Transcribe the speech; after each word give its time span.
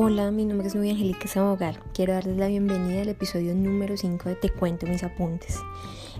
Hola, 0.00 0.30
mi 0.30 0.44
nombre 0.44 0.68
es 0.68 0.76
Nubia 0.76 0.92
Angélica 0.92 1.26
Sabogal. 1.26 1.76
Quiero 1.92 2.12
darles 2.12 2.36
la 2.36 2.46
bienvenida 2.46 3.02
al 3.02 3.08
episodio 3.08 3.52
número 3.52 3.96
5 3.96 4.28
de 4.28 4.36
Te 4.36 4.48
Cuento 4.48 4.86
Mis 4.86 5.02
Apuntes, 5.02 5.58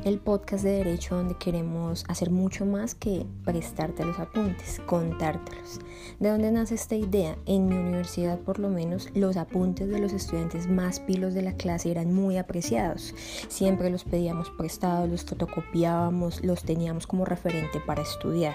el 0.04 0.18
podcast 0.18 0.64
de 0.64 0.70
derecho 0.70 1.16
donde 1.16 1.36
queremos 1.36 2.04
hacer 2.08 2.30
mucho 2.30 2.64
más 2.64 2.94
que 2.94 3.26
prestarte 3.44 4.04
los 4.04 4.18
apuntes, 4.18 4.80
contártelos. 4.86 5.80
¿De 6.20 6.28
dónde 6.28 6.50
nace 6.50 6.74
esta 6.74 6.94
idea? 6.94 7.36
En 7.46 7.66
mi 7.66 7.76
universidad, 7.76 8.38
por 8.38 8.58
lo 8.58 8.68
menos, 8.68 9.08
los 9.14 9.36
apuntes 9.36 9.88
de 9.88 9.98
los 9.98 10.12
estudiantes 10.12 10.68
más 10.68 11.00
pilos 11.00 11.34
de 11.34 11.42
la 11.42 11.54
clase 11.54 11.90
eran 11.90 12.12
muy 12.12 12.36
apreciados. 12.36 13.14
Siempre 13.48 13.90
los 13.90 14.04
pedíamos 14.04 14.50
prestados, 14.50 15.08
los 15.08 15.24
fotocopiábamos, 15.24 16.44
los 16.44 16.62
teníamos 16.62 17.06
como 17.06 17.24
referente 17.24 17.80
para 17.80 18.02
estudiar. 18.02 18.54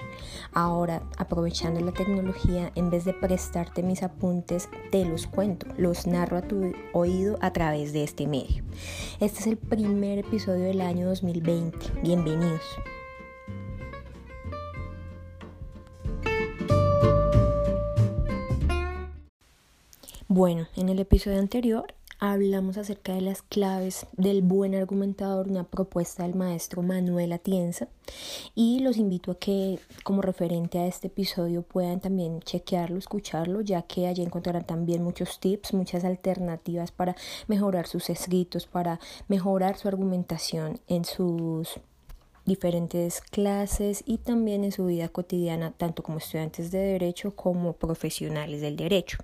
Ahora, 0.53 1.03
aprovechando 1.17 1.79
la 1.81 1.91
tecnología, 1.91 2.71
en 2.75 2.89
vez 2.89 3.05
de 3.05 3.13
prestarte 3.13 3.83
mis 3.83 4.03
apuntes, 4.03 4.69
te 4.91 5.05
los 5.05 5.27
cuento, 5.27 5.67
los 5.77 6.07
narro 6.07 6.37
a 6.37 6.41
tu 6.41 6.73
oído 6.93 7.37
a 7.41 7.51
través 7.51 7.93
de 7.93 8.03
este 8.03 8.27
medio. 8.27 8.63
Este 9.19 9.39
es 9.39 9.47
el 9.47 9.57
primer 9.57 10.19
episodio 10.19 10.63
del 10.63 10.81
año 10.81 11.07
2020. 11.07 11.32
Bienvenidos. 12.03 12.61
Bueno, 20.27 20.67
en 20.75 20.89
el 20.89 20.99
episodio 20.99 21.39
anterior 21.39 21.93
hablamos 22.31 22.77
acerca 22.77 23.13
de 23.13 23.19
las 23.19 23.41
claves 23.41 24.07
del 24.13 24.41
buen 24.41 24.75
argumentador, 24.75 25.49
una 25.49 25.65
propuesta 25.65 26.23
del 26.23 26.35
maestro 26.35 26.81
Manuel 26.81 27.33
Atienza 27.33 27.89
y 28.55 28.79
los 28.79 28.95
invito 28.95 29.31
a 29.31 29.39
que 29.39 29.77
como 30.05 30.21
referente 30.21 30.79
a 30.79 30.87
este 30.87 31.07
episodio 31.07 31.63
puedan 31.63 31.99
también 31.99 32.39
chequearlo, 32.39 32.97
escucharlo, 32.97 33.59
ya 33.59 33.81
que 33.81 34.07
allí 34.07 34.21
encontrarán 34.21 34.65
también 34.65 35.03
muchos 35.03 35.41
tips, 35.41 35.73
muchas 35.73 36.05
alternativas 36.05 36.93
para 36.93 37.13
mejorar 37.47 37.87
sus 37.87 38.09
escritos, 38.09 38.67
para 38.67 39.01
mejorar 39.27 39.75
su 39.77 39.89
argumentación 39.89 40.79
en 40.87 41.03
sus 41.03 41.81
diferentes 42.45 43.21
clases 43.21 44.03
y 44.05 44.17
también 44.17 44.63
en 44.63 44.71
su 44.71 44.85
vida 44.85 45.07
cotidiana, 45.07 45.71
tanto 45.71 46.03
como 46.03 46.17
estudiantes 46.17 46.71
de 46.71 46.79
derecho 46.79 47.35
como 47.35 47.73
profesionales 47.73 48.61
del 48.61 48.75
derecho. 48.75 49.17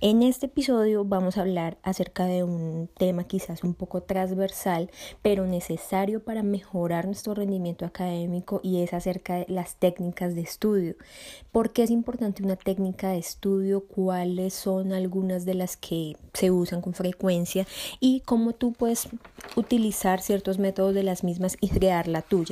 En 0.00 0.22
este 0.22 0.46
episodio 0.46 1.04
vamos 1.04 1.36
a 1.36 1.40
hablar 1.40 1.78
acerca 1.82 2.26
de 2.26 2.44
un 2.44 2.88
tema 2.96 3.24
quizás 3.24 3.64
un 3.64 3.74
poco 3.74 4.02
transversal, 4.02 4.90
pero 5.22 5.46
necesario 5.46 6.22
para 6.22 6.42
mejorar 6.42 7.06
nuestro 7.06 7.34
rendimiento 7.34 7.86
académico 7.86 8.60
y 8.62 8.82
es 8.82 8.92
acerca 8.92 9.36
de 9.36 9.46
las 9.48 9.76
técnicas 9.76 10.34
de 10.34 10.42
estudio. 10.42 10.94
¿Por 11.50 11.72
qué 11.72 11.82
es 11.82 11.90
importante 11.90 12.42
una 12.42 12.56
técnica 12.56 13.10
de 13.10 13.18
estudio? 13.18 13.84
¿Cuáles 13.86 14.54
son 14.54 14.92
algunas 14.92 15.44
de 15.44 15.54
las 15.54 15.76
que 15.76 16.16
se 16.32 16.50
usan 16.50 16.80
con 16.80 16.94
frecuencia? 16.94 17.66
Y 18.00 18.20
cómo 18.20 18.52
tú 18.52 18.72
puedes 18.72 19.08
utilizar 19.56 20.20
ciertos 20.20 20.58
métodos 20.58 20.94
de 20.94 21.02
las 21.02 21.24
mismas 21.24 21.56
y 21.60 21.68
crear 21.68 22.08
la 22.08 22.22
tuya. 22.22 22.43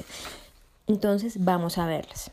Entonces 0.86 1.44
vamos 1.44 1.78
a 1.78 1.86
verlas. 1.86 2.30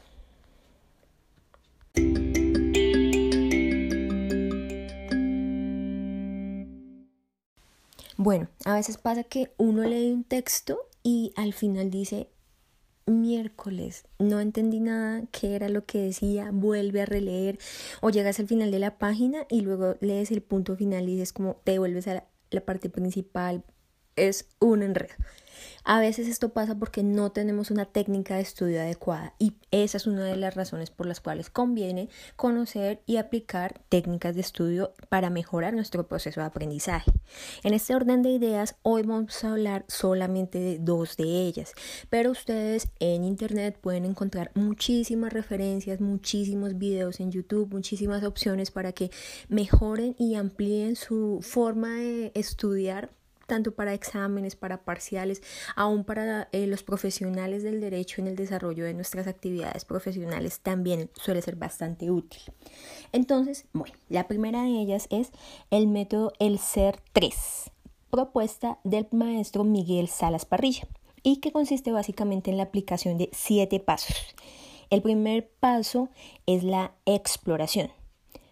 Bueno, 8.17 8.49
a 8.66 8.73
veces 8.73 8.97
pasa 8.97 9.23
que 9.23 9.53
uno 9.57 9.83
lee 9.83 10.11
un 10.11 10.25
texto 10.25 10.79
y 11.03 11.31
al 11.38 11.53
final 11.53 11.89
dice, 11.89 12.27
miércoles, 13.05 14.03
no 14.19 14.41
entendí 14.41 14.81
nada, 14.81 15.23
qué 15.31 15.55
era 15.55 15.69
lo 15.69 15.85
que 15.85 15.99
decía, 15.99 16.51
vuelve 16.51 17.01
a 17.01 17.05
releer 17.05 17.59
o 18.01 18.09
llegas 18.09 18.39
al 18.41 18.47
final 18.47 18.71
de 18.71 18.79
la 18.79 18.97
página 18.97 19.45
y 19.49 19.61
luego 19.61 19.95
lees 20.01 20.31
el 20.31 20.41
punto 20.41 20.75
final 20.75 21.07
y 21.07 21.13
dices 21.13 21.33
como 21.33 21.55
te 21.63 21.79
vuelves 21.79 22.09
a 22.09 22.25
la 22.51 22.61
parte 22.61 22.89
principal, 22.89 23.63
es 24.28 24.47
un 24.59 24.84
enredo. 24.84 25.16
A 25.84 26.00
veces 26.00 26.28
esto 26.28 26.50
pasa 26.50 26.75
porque 26.75 27.03
no 27.03 27.31
tenemos 27.31 27.72
una 27.72 27.85
técnica 27.85 28.35
de 28.35 28.41
estudio 28.41 28.81
adecuada 28.81 29.34
y 29.40 29.53
esa 29.72 29.97
es 29.97 30.07
una 30.07 30.24
de 30.25 30.35
las 30.35 30.53
razones 30.53 30.91
por 30.91 31.07
las 31.07 31.19
cuales 31.19 31.50
conviene 31.50 32.09
conocer 32.35 33.02
y 33.06 33.18
aplicar 33.18 33.81
técnicas 33.90 34.35
de 34.35 34.41
estudio 34.41 34.94
para 35.09 35.29
mejorar 35.29 35.74
nuestro 35.74 36.08
proceso 36.08 36.41
de 36.41 36.47
aprendizaje. 36.47 37.12
En 37.63 37.74
este 37.74 37.96
orden 37.96 38.22
de 38.22 38.29
ideas, 38.29 38.75
hoy 38.81 39.03
vamos 39.03 39.44
a 39.44 39.52
hablar 39.52 39.85
solamente 39.88 40.59
de 40.59 40.78
dos 40.79 41.18
de 41.18 41.24
ellas, 41.24 41.74
pero 42.09 42.31
ustedes 42.31 42.90
en 43.00 43.24
internet 43.24 43.78
pueden 43.79 44.06
encontrar 44.06 44.52
muchísimas 44.56 45.34
referencias, 45.34 46.02
muchísimos 46.02 46.78
videos 46.78 47.19
en 47.19 47.31
YouTube, 47.31 47.74
muchísimas 47.74 48.24
opciones 48.24 48.69
para 48.69 48.91
que 48.91 49.12
mejoren 49.47 50.16
y 50.19 50.35
amplíen 50.35 50.96
su 50.96 51.40
forma 51.41 51.96
de 51.96 52.31
estudiar 52.35 53.09
tanto 53.49 53.73
para 53.73 53.93
exámenes, 53.93 54.55
para 54.55 54.85
parciales, 54.85 55.41
aún 55.75 56.05
para 56.05 56.47
eh, 56.53 56.67
los 56.67 56.83
profesionales 56.83 57.63
del 57.63 57.81
derecho 57.81 58.21
en 58.21 58.27
el 58.27 58.37
desarrollo 58.37 58.85
de 58.85 58.93
nuestras 58.93 59.27
actividades 59.27 59.83
profesionales 59.83 60.61
también 60.61 61.09
suele 61.15 61.41
ser 61.41 61.57
bastante 61.57 62.09
útil. 62.09 62.41
Entonces, 63.11 63.65
bueno, 63.73 63.93
la 64.07 64.29
primera 64.29 64.63
de 64.63 64.79
ellas 64.79 65.07
es 65.09 65.31
el 65.71 65.87
método 65.87 66.31
El 66.39 66.59
Ser 66.59 67.01
3, 67.11 67.71
propuesta 68.09 68.79
del 68.85 69.07
maestro 69.11 69.66
Miguel 69.66 70.07
Salas 70.07 70.45
Parrilla, 70.45 70.87
y 71.21 71.37
que 71.37 71.51
consiste 71.51 71.91
básicamente 71.91 72.49
en 72.49 72.55
la 72.55 72.63
aplicación 72.63 73.17
de 73.17 73.29
siete 73.33 73.81
pasos. 73.81 74.16
El 74.89 75.01
primer 75.01 75.49
paso 75.59 76.07
es 76.45 76.63
la 76.63 76.93
exploración. 77.05 77.91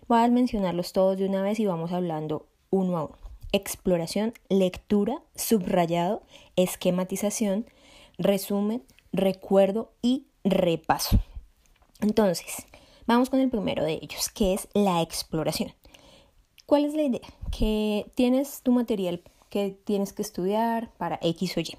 Voy 0.08 0.20
a 0.20 0.28
mencionarlos 0.28 0.92
todos 0.92 1.18
de 1.18 1.26
una 1.26 1.42
vez 1.42 1.60
y 1.60 1.66
vamos 1.66 1.94
hablando 1.94 2.48
uno 2.70 2.98
a 2.98 3.04
uno 3.06 3.27
exploración, 3.52 4.34
lectura, 4.50 5.22
subrayado, 5.36 6.24
esquematización, 6.56 7.66
resumen, 8.18 8.84
recuerdo 9.12 9.92
y 10.02 10.28
repaso. 10.44 11.20
Entonces, 12.02 12.66
vamos 13.06 13.30
con 13.30 13.40
el 13.40 13.50
primero 13.50 13.84
de 13.84 14.00
ellos, 14.02 14.30
que 14.30 14.54
es 14.54 14.68
la 14.74 15.02
exploración. 15.02 15.74
¿Cuál 16.66 16.86
es 16.86 16.94
la 16.94 17.04
idea? 17.04 17.28
Que 17.52 18.12
tienes 18.16 18.62
tu 18.62 18.72
material 18.72 19.22
que 19.50 19.78
tienes 19.86 20.14
que 20.14 20.22
estudiar 20.22 20.92
para 20.98 21.20
X 21.22 21.58
o 21.58 21.62
Y. 21.62 21.78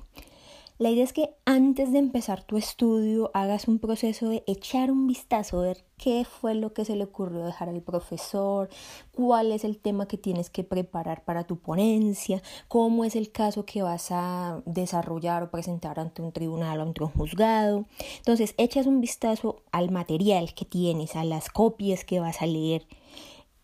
La 0.78 0.90
idea 0.90 1.02
es 1.02 1.12
que 1.12 1.30
antes 1.44 1.90
de 1.90 1.98
empezar 1.98 2.44
tu 2.44 2.56
estudio 2.56 3.32
hagas 3.34 3.66
un 3.66 3.80
proceso 3.80 4.28
de 4.28 4.44
echar 4.46 4.92
un 4.92 5.08
vistazo, 5.08 5.62
ver 5.62 5.84
qué 5.96 6.24
fue 6.24 6.54
lo 6.54 6.72
que 6.72 6.84
se 6.84 6.94
le 6.94 7.02
ocurrió 7.02 7.44
dejar 7.44 7.68
al 7.68 7.82
profesor, 7.82 8.68
cuál 9.10 9.50
es 9.50 9.64
el 9.64 9.76
tema 9.78 10.06
que 10.06 10.18
tienes 10.18 10.50
que 10.50 10.62
preparar 10.62 11.24
para 11.24 11.42
tu 11.42 11.58
ponencia, 11.58 12.40
cómo 12.68 13.04
es 13.04 13.16
el 13.16 13.32
caso 13.32 13.64
que 13.64 13.82
vas 13.82 14.12
a 14.12 14.62
desarrollar 14.66 15.42
o 15.42 15.50
presentar 15.50 15.98
ante 15.98 16.22
un 16.22 16.30
tribunal 16.30 16.78
o 16.78 16.82
ante 16.82 17.02
un 17.02 17.10
juzgado. 17.10 17.84
Entonces, 18.18 18.54
echas 18.56 18.86
un 18.86 19.00
vistazo 19.00 19.64
al 19.72 19.90
material 19.90 20.54
que 20.54 20.64
tienes, 20.64 21.16
a 21.16 21.24
las 21.24 21.50
copias 21.50 22.04
que 22.04 22.20
vas 22.20 22.40
a 22.40 22.46
leer 22.46 22.86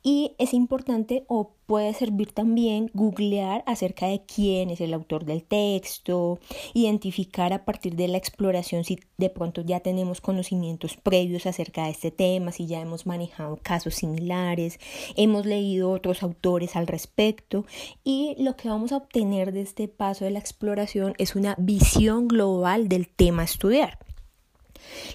y 0.06 0.34
es 0.36 0.52
importante 0.52 1.24
o 1.28 1.53
puede 1.66 1.94
servir 1.94 2.32
también 2.32 2.90
googlear 2.94 3.62
acerca 3.66 4.06
de 4.06 4.22
quién 4.24 4.70
es 4.70 4.80
el 4.80 4.94
autor 4.94 5.24
del 5.24 5.44
texto, 5.44 6.38
identificar 6.72 7.52
a 7.52 7.64
partir 7.64 7.96
de 7.96 8.08
la 8.08 8.18
exploración 8.18 8.84
si 8.84 8.98
de 9.16 9.30
pronto 9.30 9.62
ya 9.62 9.80
tenemos 9.80 10.20
conocimientos 10.20 10.96
previos 10.96 11.46
acerca 11.46 11.84
de 11.84 11.90
este 11.90 12.10
tema, 12.10 12.52
si 12.52 12.66
ya 12.66 12.80
hemos 12.80 13.06
manejado 13.06 13.58
casos 13.62 13.94
similares, 13.94 14.78
hemos 15.16 15.46
leído 15.46 15.90
otros 15.90 16.22
autores 16.22 16.76
al 16.76 16.86
respecto 16.86 17.64
y 18.02 18.34
lo 18.38 18.56
que 18.56 18.68
vamos 18.68 18.92
a 18.92 18.98
obtener 18.98 19.52
de 19.52 19.62
este 19.62 19.88
paso 19.88 20.24
de 20.24 20.30
la 20.30 20.38
exploración 20.38 21.14
es 21.18 21.34
una 21.34 21.54
visión 21.58 22.28
global 22.28 22.88
del 22.88 23.08
tema 23.08 23.42
a 23.42 23.46
estudiar. 23.46 23.98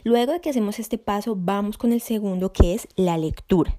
Luego 0.03 0.33
de 0.33 0.41
que 0.41 0.49
hacemos 0.49 0.79
este 0.79 0.97
paso, 0.97 1.35
vamos 1.37 1.77
con 1.77 1.91
el 1.91 2.01
segundo 2.01 2.51
que 2.51 2.73
es 2.73 2.87
la 2.95 3.17
lectura. 3.17 3.77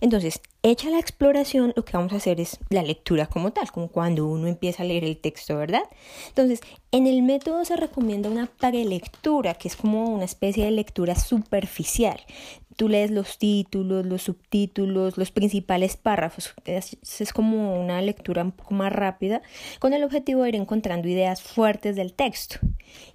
Entonces, 0.00 0.40
hecha 0.62 0.90
la 0.90 0.98
exploración, 0.98 1.72
lo 1.76 1.84
que 1.84 1.96
vamos 1.96 2.12
a 2.12 2.16
hacer 2.16 2.40
es 2.40 2.58
la 2.68 2.82
lectura 2.82 3.26
como 3.26 3.52
tal, 3.52 3.70
como 3.70 3.88
cuando 3.88 4.26
uno 4.26 4.46
empieza 4.46 4.82
a 4.82 4.86
leer 4.86 5.04
el 5.04 5.16
texto, 5.16 5.56
¿verdad? 5.56 5.82
Entonces, 6.28 6.60
en 6.90 7.06
el 7.06 7.22
método 7.22 7.64
se 7.64 7.76
recomienda 7.76 8.30
una 8.30 8.46
prelectura, 8.46 9.54
que 9.54 9.68
es 9.68 9.76
como 9.76 10.04
una 10.04 10.24
especie 10.24 10.64
de 10.64 10.70
lectura 10.70 11.14
superficial. 11.14 12.20
Tú 12.76 12.88
lees 12.88 13.10
los 13.10 13.38
títulos, 13.38 14.06
los 14.06 14.22
subtítulos, 14.22 15.18
los 15.18 15.30
principales 15.30 15.96
párrafos. 15.96 16.54
Es, 16.64 16.96
es 17.20 17.32
como 17.32 17.80
una 17.80 18.00
lectura 18.02 18.42
un 18.42 18.52
poco 18.52 18.74
más 18.74 18.92
rápida, 18.92 19.42
con 19.78 19.92
el 19.92 20.04
objetivo 20.04 20.42
de 20.42 20.50
ir 20.50 20.56
encontrando 20.56 21.08
ideas 21.08 21.42
fuertes 21.42 21.96
del 21.96 22.12
texto. 22.12 22.56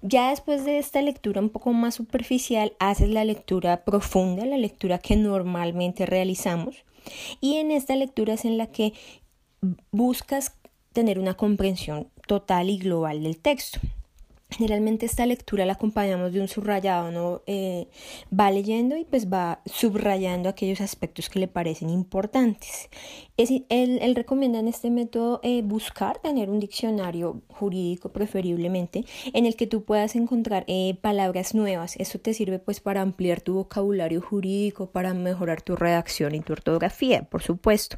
Ya 0.02 0.30
después 0.30 0.66
de 0.66 0.78
esta 0.78 1.02
lectura 1.02 1.42
un 1.42 1.50
poco 1.50 1.74
más 1.74 1.96
superficial, 1.96 2.74
haces 2.80 3.10
la 3.10 3.26
lectura 3.26 3.84
profunda, 3.84 4.46
la 4.46 4.58
lectura 4.58 4.98
que 5.00 5.16
normalmente 5.16 6.06
realizamos. 6.06 6.84
Y 7.42 7.58
en 7.58 7.72
esta 7.72 7.96
lectura 7.96 8.34
es 8.34 8.46
en 8.46 8.58
la 8.58 8.68
que 8.68 8.94
buscas 9.92 10.54
tener 10.94 11.20
una 11.20 11.36
comprensión 11.36 12.10
total 12.28 12.70
y 12.70 12.78
global 12.78 13.24
del 13.24 13.38
texto. 13.38 13.80
Generalmente 14.50 15.06
esta 15.06 15.26
lectura 15.26 15.66
la 15.66 15.74
acompañamos 15.74 16.32
de 16.32 16.40
un 16.40 16.48
subrayado, 16.48 17.12
¿no? 17.12 17.42
Eh, 17.48 17.88
va 18.38 18.50
leyendo 18.50 18.96
y 18.96 19.04
pues 19.04 19.28
va 19.32 19.62
subrayando 19.66 20.48
aquellos 20.48 20.80
aspectos 20.80 21.30
que 21.30 21.40
le 21.40 21.50
parecen 21.50 21.90
importantes. 21.90 22.90
Es, 23.36 23.52
él, 23.70 24.16
recomienda 24.16 24.60
en 24.60 24.70
este 24.70 24.90
método 24.90 25.42
eh, 25.44 25.62
buscar 25.64 26.20
tener 26.20 26.50
un 26.50 26.62
diccionario 26.62 27.42
jurídico 27.50 28.14
preferiblemente 28.14 29.04
en 29.34 29.46
el 29.46 29.58
que 29.58 29.68
tú 29.68 29.84
puedas 29.84 30.16
encontrar 30.16 30.64
eh, 30.68 30.98
palabras 31.02 31.54
nuevas. 31.54 31.98
Eso 31.98 32.18
te 32.18 32.34
sirve 32.34 32.58
pues 32.58 32.80
para 32.80 33.02
ampliar 33.02 33.42
tu 33.42 33.56
vocabulario 33.56 34.22
jurídico, 34.22 34.92
para 34.92 35.14
mejorar 35.14 35.62
tu 35.62 35.76
redacción 35.76 36.36
y 36.36 36.40
tu 36.40 36.54
ortografía, 36.54 37.24
por 37.24 37.44
supuesto. 37.44 37.98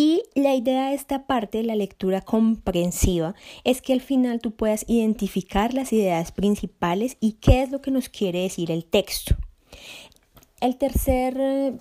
Y 0.00 0.22
la 0.36 0.54
idea 0.54 0.90
de 0.90 0.94
esta 0.94 1.26
parte, 1.26 1.64
la 1.64 1.74
lectura 1.74 2.20
comprensiva, 2.20 3.34
es 3.64 3.82
que 3.82 3.92
al 3.92 4.00
final 4.00 4.38
tú 4.38 4.52
puedas 4.52 4.84
identificar 4.86 5.74
las 5.74 5.92
ideas 5.92 6.30
principales 6.30 7.16
y 7.18 7.32
qué 7.40 7.62
es 7.62 7.72
lo 7.72 7.82
que 7.82 7.90
nos 7.90 8.08
quiere 8.08 8.42
decir 8.42 8.70
el 8.70 8.84
texto. 8.84 9.34
El 10.60 10.76
tercer, 10.76 11.34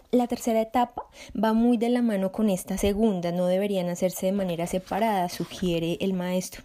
la 0.09 0.25
tercera 0.25 0.61
etapa 0.61 1.03
va 1.35 1.53
muy 1.53 1.77
de 1.77 1.89
la 1.89 2.01
mano 2.01 2.31
con 2.31 2.49
esta 2.49 2.79
segunda, 2.79 3.31
no 3.31 3.45
deberían 3.45 3.87
hacerse 3.87 4.25
de 4.25 4.31
manera 4.31 4.65
separada, 4.65 5.29
sugiere 5.29 5.99
el 6.01 6.13
maestro 6.13 6.63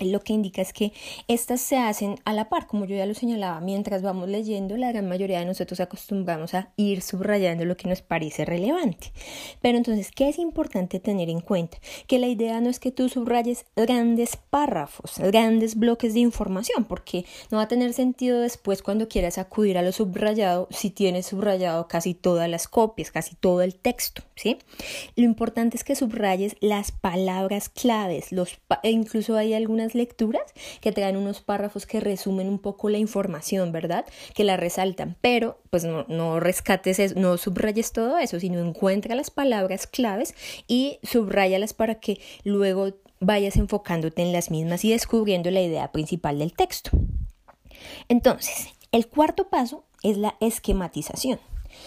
lo 0.00 0.20
que 0.20 0.32
indica 0.32 0.62
es 0.62 0.72
que 0.72 0.92
estas 1.28 1.60
se 1.60 1.78
hacen 1.78 2.16
a 2.24 2.32
la 2.32 2.48
par, 2.48 2.66
como 2.66 2.84
yo 2.84 2.96
ya 2.96 3.06
lo 3.06 3.14
señalaba, 3.14 3.60
mientras 3.60 4.02
vamos 4.02 4.28
leyendo, 4.28 4.76
la 4.76 4.92
gran 4.92 5.08
mayoría 5.08 5.40
de 5.40 5.46
nosotros 5.46 5.80
acostumbramos 5.80 6.54
a 6.54 6.72
ir 6.76 7.02
subrayando 7.02 7.64
lo 7.64 7.76
que 7.76 7.88
nos 7.88 8.02
parece 8.02 8.44
relevante. 8.44 9.12
Pero 9.60 9.78
entonces, 9.78 10.10
¿qué 10.10 10.28
es 10.28 10.38
importante 10.38 11.00
tener 11.00 11.30
en 11.30 11.40
cuenta? 11.40 11.78
Que 12.06 12.18
la 12.18 12.26
idea 12.26 12.60
no 12.60 12.68
es 12.68 12.80
que 12.80 12.92
tú 12.92 13.08
subrayes 13.08 13.66
grandes 13.74 14.36
párrafos, 14.36 15.18
grandes 15.18 15.76
bloques 15.76 16.14
de 16.14 16.20
información, 16.20 16.84
porque 16.84 17.24
no 17.50 17.58
va 17.58 17.64
a 17.64 17.68
tener 17.68 17.92
sentido 17.92 18.40
después 18.40 18.82
cuando 18.82 19.08
quieras 19.08 19.38
acudir 19.38 19.78
a 19.78 19.82
lo 19.82 19.92
subrayado 19.92 20.68
si 20.70 20.90
tienes 20.90 21.26
subrayado 21.26 21.88
casi 21.88 22.14
todas 22.14 22.48
las 22.48 22.68
copias, 22.68 23.10
casi 23.10 23.34
todo 23.34 23.62
el 23.62 23.74
texto, 23.74 24.22
Lo 25.16 25.24
importante 25.24 25.76
es 25.76 25.84
que 25.84 25.96
subrayes 25.96 26.56
las 26.60 26.92
palabras 26.92 27.68
claves, 27.68 28.28
e 28.82 28.90
incluso 28.90 29.36
hay 29.36 29.54
algunas 29.54 29.94
lecturas 29.94 30.42
que 30.80 30.92
traen 30.92 31.16
unos 31.16 31.40
párrafos 31.40 31.86
que 31.86 32.00
resumen 32.00 32.48
un 32.48 32.58
poco 32.58 32.90
la 32.90 32.98
información, 32.98 33.72
¿verdad? 33.72 34.04
Que 34.34 34.44
la 34.44 34.56
resaltan, 34.56 35.16
pero 35.20 35.58
pues 35.70 35.84
no, 35.84 36.38
rescates, 36.40 37.16
no 37.16 37.38
subrayes 37.38 37.92
todo 37.92 38.18
eso, 38.18 38.38
sino 38.38 38.60
encuentra 38.60 39.14
las 39.14 39.30
palabras 39.30 39.86
claves 39.86 40.34
y 40.68 40.98
subrayalas 41.02 41.72
para 41.72 41.96
que 41.96 42.20
luego 42.44 42.92
vayas 43.20 43.56
enfocándote 43.56 44.20
en 44.20 44.32
las 44.32 44.50
mismas 44.50 44.84
y 44.84 44.90
descubriendo 44.90 45.50
la 45.50 45.62
idea 45.62 45.92
principal 45.92 46.38
del 46.38 46.52
texto. 46.52 46.90
Entonces, 48.08 48.68
el 48.92 49.08
cuarto 49.08 49.48
paso 49.48 49.84
es 50.02 50.18
la 50.18 50.36
esquematización. 50.40 51.40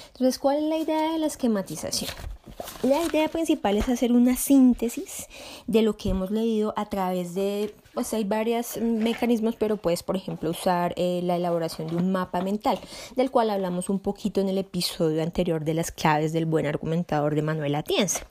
Entonces, 0.07 0.39
¿cuál 0.39 0.57
es 0.57 0.63
la 0.63 0.77
idea 0.77 1.11
de 1.11 1.19
la 1.19 1.27
esquematización? 1.27 2.09
La 2.83 3.03
idea 3.03 3.27
principal 3.29 3.77
es 3.77 3.87
hacer 3.89 4.11
una 4.11 4.35
síntesis 4.35 5.27
de 5.67 5.81
lo 5.81 5.95
que 5.95 6.09
hemos 6.09 6.31
leído 6.31 6.73
a 6.75 6.85
través 6.87 7.33
de, 7.33 7.73
pues 7.93 8.13
hay 8.13 8.23
varios 8.23 8.77
mecanismos, 8.77 9.55
pero 9.55 9.77
puedes, 9.77 10.03
por 10.03 10.15
ejemplo, 10.15 10.49
usar 10.49 10.93
eh, 10.97 11.21
la 11.23 11.35
elaboración 11.35 11.87
de 11.87 11.95
un 11.95 12.11
mapa 12.11 12.41
mental, 12.41 12.79
del 13.15 13.31
cual 13.31 13.49
hablamos 13.49 13.89
un 13.89 13.99
poquito 13.99 14.41
en 14.41 14.49
el 14.49 14.57
episodio 14.57 15.23
anterior 15.23 15.63
de 15.63 15.73
las 15.73 15.91
claves 15.91 16.33
del 16.33 16.45
buen 16.45 16.65
argumentador 16.65 17.35
de 17.35 17.41
Manuel 17.41 17.75
Atienza. 17.75 18.27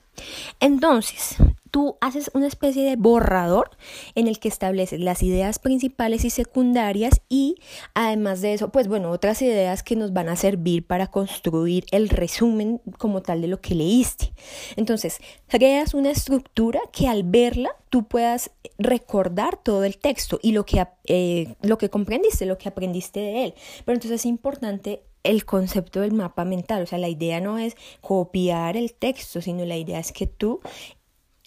Entonces, 0.59 1.37
tú 1.71 1.97
haces 2.01 2.31
una 2.33 2.47
especie 2.47 2.83
de 2.83 2.95
borrador 2.95 3.71
en 4.15 4.27
el 4.27 4.39
que 4.39 4.47
estableces 4.47 4.99
las 4.99 5.23
ideas 5.23 5.59
principales 5.59 6.25
y 6.25 6.29
secundarias 6.29 7.21
y 7.29 7.55
además 7.93 8.41
de 8.41 8.53
eso, 8.53 8.69
pues 8.69 8.87
bueno, 8.87 9.11
otras 9.11 9.41
ideas 9.41 9.83
que 9.83 9.95
nos 9.95 10.13
van 10.13 10.29
a 10.29 10.35
servir 10.35 10.85
para 10.85 11.07
construir 11.07 11.85
el 11.91 12.09
resumen 12.09 12.81
como 12.97 13.21
tal 13.21 13.41
de 13.41 13.47
lo 13.47 13.61
que 13.61 13.75
leíste. 13.75 14.33
Entonces, 14.75 15.19
creas 15.47 15.93
una 15.93 16.11
estructura 16.11 16.79
que 16.91 17.07
al 17.07 17.23
verla 17.23 17.71
tú 17.89 18.07
puedas 18.07 18.51
recordar 18.77 19.57
todo 19.61 19.83
el 19.83 19.97
texto 19.97 20.39
y 20.41 20.51
lo 20.51 20.65
que, 20.65 20.85
eh, 21.05 21.55
lo 21.61 21.77
que 21.77 21.89
comprendiste, 21.89 22.45
lo 22.45 22.57
que 22.57 22.69
aprendiste 22.69 23.19
de 23.19 23.45
él. 23.45 23.53
Pero 23.85 23.95
entonces 23.95 24.21
es 24.21 24.25
importante 24.25 25.03
el 25.23 25.45
concepto 25.45 26.01
del 26.01 26.13
mapa 26.13 26.45
mental, 26.45 26.83
o 26.83 26.85
sea, 26.85 26.97
la 26.97 27.09
idea 27.09 27.41
no 27.41 27.57
es 27.57 27.75
copiar 28.01 28.77
el 28.77 28.93
texto, 28.93 29.41
sino 29.41 29.65
la 29.65 29.77
idea 29.77 29.99
es 29.99 30.11
que 30.11 30.27
tú 30.27 30.61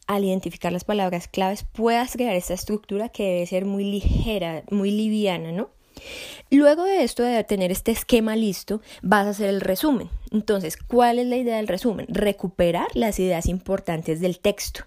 al 0.07 0.25
identificar 0.25 0.73
las 0.73 0.85
palabras 0.85 1.29
claves 1.29 1.65
puedas 1.73 2.13
crear 2.13 2.35
esta 2.35 2.55
estructura 2.55 3.09
que 3.09 3.25
debe 3.25 3.47
ser 3.47 3.65
muy 3.65 3.85
ligera, 3.85 4.63
muy 4.71 4.91
liviana, 4.91 5.53
¿no? 5.53 5.71
Luego 6.51 6.85
de 6.85 7.03
esto, 7.05 7.23
de 7.23 7.45
tener 7.45 7.71
este 7.71 7.93
esquema 7.93 8.35
listo, 8.37 8.81
vas 9.03 9.27
a 9.27 9.31
hacer 9.31 9.49
el 9.49 9.61
resumen. 9.61 10.09
Entonces, 10.31 10.77
¿cuál 10.77 11.19
es 11.19 11.27
la 11.27 11.37
idea 11.37 11.57
del 11.57 11.69
resumen? 11.69 12.07
Recuperar 12.09 12.89
las 12.95 13.19
ideas 13.19 13.47
importantes 13.47 14.21
del 14.21 14.39
texto. 14.39 14.85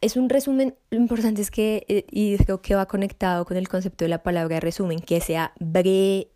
Es 0.00 0.16
un 0.16 0.28
resumen, 0.28 0.76
lo 0.90 0.98
importante 0.98 1.42
es 1.42 1.50
que, 1.50 1.84
eh, 1.88 2.04
y 2.10 2.36
creo 2.38 2.62
que 2.62 2.74
va 2.74 2.86
conectado 2.86 3.44
con 3.44 3.56
el 3.56 3.68
concepto 3.68 4.04
de 4.04 4.08
la 4.08 4.22
palabra 4.22 4.60
resumen, 4.60 5.00
que 5.00 5.20
sea 5.20 5.52
breve 5.58 6.28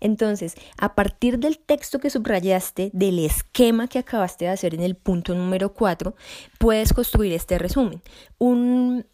entonces, 0.00 0.54
a 0.78 0.94
partir 0.94 1.38
del 1.38 1.58
texto 1.58 1.98
que 1.98 2.10
subrayaste, 2.10 2.90
del 2.92 3.18
esquema 3.18 3.88
que 3.88 3.98
acabaste 3.98 4.46
de 4.46 4.50
hacer 4.50 4.74
en 4.74 4.82
el 4.82 4.94
punto 4.94 5.34
número 5.34 5.72
4, 5.72 6.14
puedes 6.58 6.92
construir 6.92 7.32
este 7.32 7.58
resumen. 7.58 8.02
Un 8.38 9.06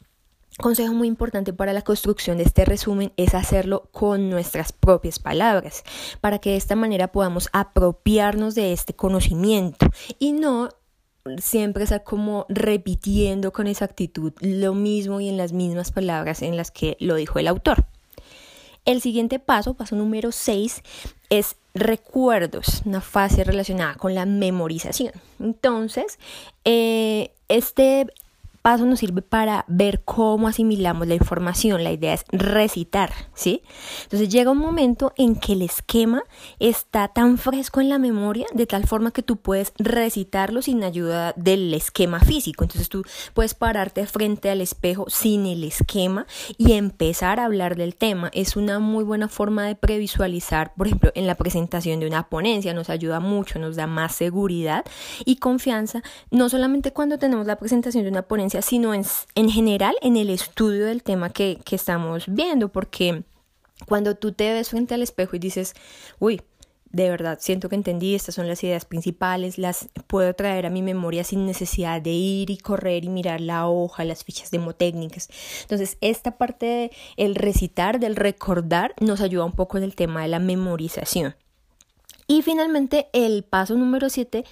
consejo 0.59 0.93
muy 0.93 1.09
importante 1.09 1.53
para 1.53 1.73
la 1.73 1.83
construcción 1.83 2.37
de 2.37 2.45
este 2.45 2.65
resumen 2.65 3.13
es 3.17 3.35
hacerlo 3.35 3.89
con 3.93 4.31
nuestras 4.31 4.73
propias 4.73 5.19
palabras, 5.19 5.85
para 6.21 6.39
que 6.39 6.51
de 6.51 6.57
esta 6.57 6.77
manera 6.77 7.13
podamos 7.13 7.49
apropiarnos 7.53 8.55
de 8.55 8.73
este 8.73 8.95
conocimiento 8.95 9.87
y 10.19 10.33
no 10.33 10.69
siempre 11.39 11.85
estar 11.85 12.03
como 12.03 12.47
repitiendo 12.49 13.53
con 13.53 13.67
exactitud 13.67 14.33
lo 14.41 14.75
mismo 14.75 15.21
y 15.21 15.29
en 15.29 15.37
las 15.37 15.53
mismas 15.53 15.93
palabras 15.93 16.43
en 16.43 16.57
las 16.57 16.71
que 16.71 16.97
lo 17.01 17.15
dijo 17.15 17.39
el 17.39 17.49
autor. 17.49 17.87
El 18.85 19.01
siguiente 19.01 19.39
paso, 19.39 19.75
paso 19.75 19.97
número 19.97 20.33
6, 20.33 20.83
es 21.29 21.57
recuerdos, 21.75 22.83
una 22.85 23.01
fase 23.01 23.45
relacionada 23.45 23.95
con 23.95 24.15
la 24.15 24.27
memorización. 24.27 25.13
Entonces, 25.39 26.19
eh, 26.65 27.33
este 27.49 28.07
paso 28.63 28.85
nos 28.87 28.99
sirve 29.01 29.23
para 29.23 29.65
ver 29.69 30.03
cómo 30.05 30.49
asimilamos 30.49 31.07
la 31.07 31.15
información. 31.15 31.83
La 31.85 31.93
idea 31.93 32.15
es 32.15 32.25
recitar, 32.31 33.13
¿sí? 33.35 33.63
Entonces 34.03 34.29
llega 34.29 34.51
un 34.51 34.59
momento 34.59 35.13
en 35.17 35.37
que 35.37 35.55
el 35.55 35.63
esquema 35.63 36.23
está 36.59 37.09
tan 37.09 37.39
fresco 37.39 37.81
en 37.81 37.89
la 37.89 37.99
memoria 37.99 38.47
de 38.53 38.67
tal 38.67 38.87
forma 38.87 39.11
que 39.11 39.23
tú 39.23 39.37
puedes 39.37 39.73
recitarlo 39.79 40.63
sin 40.63 40.85
ayuda 40.85 41.33
del 41.37 41.73
esquema 41.75 42.21
físico. 42.21 42.65
Entonces 42.65 42.89
tú 42.89 43.03
puedes 43.35 43.55
pararte 43.55 44.07
frente 44.07 44.51
al 44.51 44.61
espejo 44.61 45.07
sin 45.09 45.47
el 45.47 45.65
esquema 45.65 46.27
y 46.59 46.73
empezar 46.73 47.41
a 47.41 47.47
hablar 47.47 47.77
del 47.77 47.95
tema. 47.95 48.31
Es 48.35 48.57
una 48.57 48.79
muy 48.79 49.05
buena 49.05 49.29
forma 49.29 49.67
de 49.67 49.75
previsualizar, 49.75 50.75
por 50.75 50.87
ejemplo, 50.87 51.13
en 51.15 51.27
la 51.27 51.35
presentación 51.35 52.01
de 52.01 52.07
una 52.07 52.29
ponencia. 52.29 52.75
Nos 52.75 52.91
ayuda 52.91 53.21
mucho, 53.21 53.59
nos 53.59 53.77
da 53.77 53.87
más 53.87 54.15
seguridad 54.15 54.85
y 55.25 55.37
confianza, 55.37 56.03
no 56.31 56.49
solamente 56.49 56.93
cuando 56.93 57.19
tenemos 57.19 57.47
la 57.47 57.57
presentación 57.57 58.05
de 58.05 58.11
una 58.11 58.23
ponencia, 58.23 58.50
sino 58.63 58.95
en, 58.95 59.05
en 59.35 59.51
general 59.51 59.95
en 60.03 60.17
el 60.17 60.31
estudio 60.31 60.87
del 60.87 61.03
tema 61.03 61.31
que, 61.31 61.59
que 61.65 61.77
estamos 61.77 62.25
viendo, 62.29 62.69
porque 62.69 63.23
cuando 63.87 64.15
tú 64.15 64.33
te 64.33 64.53
ves 64.53 64.71
frente 64.71 64.95
al 64.95 65.03
espejo 65.03 65.37
y 65.37 65.39
dices, 65.39 65.75
uy, 66.19 66.43
de 66.93 67.09
verdad 67.09 67.39
siento 67.41 67.69
que 67.69 67.77
entendí, 67.77 68.15
estas 68.15 68.35
son 68.35 68.49
las 68.49 68.63
ideas 68.65 68.85
principales, 68.85 69.59
las 69.59 69.89
puedo 70.07 70.35
traer 70.35 70.67
a 70.67 70.71
mi 70.71 70.83
memoria 70.83 71.25
sin 71.25 71.47
necesidad 71.47 72.03
de 72.03 72.11
ir 72.11 72.51
y 72.51 72.59
correr 72.59 73.05
y 73.05 73.09
mirar 73.09 73.41
la 73.41 73.69
hoja, 73.69 74.05
las 74.05 74.25
fichas 74.25 74.51
demotécnicas. 74.51 75.29
Entonces, 75.63 75.99
esta 76.01 76.37
parte 76.37 76.91
del 77.17 77.37
recitar, 77.37 78.01
del 78.01 78.17
recordar, 78.17 78.95
nos 79.01 79.21
ayuda 79.21 79.45
un 79.45 79.53
poco 79.53 79.79
en 79.79 79.85
el 79.85 79.95
tema 79.95 80.23
de 80.23 80.29
la 80.29 80.41
memorización. 80.41 81.37
Y 82.31 82.43
finalmente 82.43 83.09
el 83.13 83.43
paso 83.43 83.75
número 83.75 84.09
7 84.09 84.45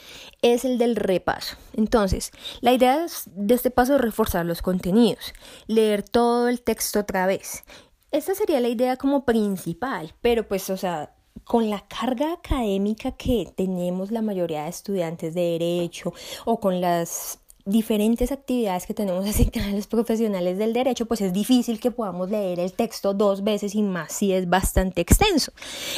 es 0.43 0.65
el 0.65 0.79
del 0.79 0.97
repaso. 0.97 1.57
Entonces, 1.75 2.33
la 2.61 2.73
idea 2.73 3.07
de 3.27 3.55
este 3.55 3.71
paso 3.71 3.95
es 3.95 4.01
reforzar 4.01 4.45
los 4.45 4.63
contenidos, 4.63 5.33
leer 5.69 6.03
todo 6.03 6.49
el 6.49 6.61
texto 6.61 6.99
otra 6.99 7.27
vez. 7.27 7.63
Esta 8.11 8.35
sería 8.35 8.59
la 8.59 8.67
idea 8.67 8.97
como 8.97 9.25
principal, 9.25 10.13
pero 10.21 10.49
pues, 10.49 10.71
o 10.71 10.77
sea, 10.77 11.15
con 11.45 11.71
la 11.71 11.87
carga 11.87 12.33
académica 12.33 13.13
que 13.13 13.53
tenemos 13.57 14.11
la 14.11 14.23
mayoría 14.23 14.65
de 14.65 14.71
estudiantes 14.71 15.35
de 15.35 15.53
derecho 15.53 16.13
o 16.47 16.59
con 16.59 16.81
las 16.81 17.39
diferentes 17.69 18.33
actividades 18.33 18.87
que 18.87 18.95
tenemos 18.95 19.27
asignadas 19.29 19.73
los 19.73 19.87
profesionales 19.87 20.59
del 20.59 20.73
derecho, 20.73 21.07
pues 21.07 21.21
es 21.21 21.33
difícil 21.33 21.81
que 21.81 21.91
podamos 21.91 22.31
leer 22.31 22.61
el 22.61 22.73
texto 22.73 23.15
dos 23.15 23.45
veces 23.45 23.75
y 23.75 23.83
más 23.83 24.13
si 24.13 24.33
es 24.33 24.49
bastante 24.49 25.01
extenso. 25.01 25.53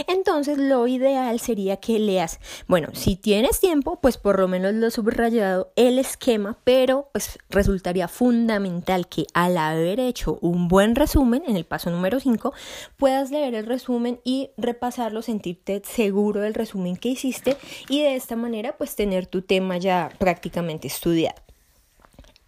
Entonces, 0.09 0.59
lo 0.59 0.87
ideal 0.87 1.41
sería 1.41 1.79
que 1.79 1.99
leas, 1.99 2.41
bueno, 2.67 2.89
si 2.93 3.17
tienes 3.17 3.61
tiempo, 3.61 3.99
pues 4.00 4.17
por 4.17 4.39
lo 4.39 4.49
menos 4.49 4.75
lo 4.75 4.91
subrayado 4.91 5.73
el 5.77 5.99
esquema, 5.99 6.59
pero 6.65 7.09
pues 7.12 7.39
resultaría 7.49 8.09
fundamental 8.09 9.09
que 9.09 9.27
al 9.35 9.57
haber 9.57 10.00
hecho 10.00 10.39
un 10.41 10.69
buen 10.69 10.95
resumen 10.95 11.43
en 11.47 11.57
el 11.57 11.65
paso 11.65 11.91
número 11.91 12.21
5, 12.21 12.53
puedas 12.97 13.31
leer 13.31 13.55
el 13.55 13.67
resumen 13.67 14.21
y 14.25 14.50
repasarlo, 14.57 15.23
sentirte 15.23 15.83
seguro 15.85 16.41
del 16.41 16.55
resumen 16.55 16.97
que 16.97 17.11
hiciste 17.11 17.57
y 17.89 18.03
de 18.03 18.17
esta 18.17 18.37
manera 18.37 18.77
pues 18.77 18.97
tener 18.97 19.27
tu 19.27 19.43
tema 19.43 19.79
ya 19.79 20.11
prácticamente 20.19 20.89
estudiado. 20.89 21.41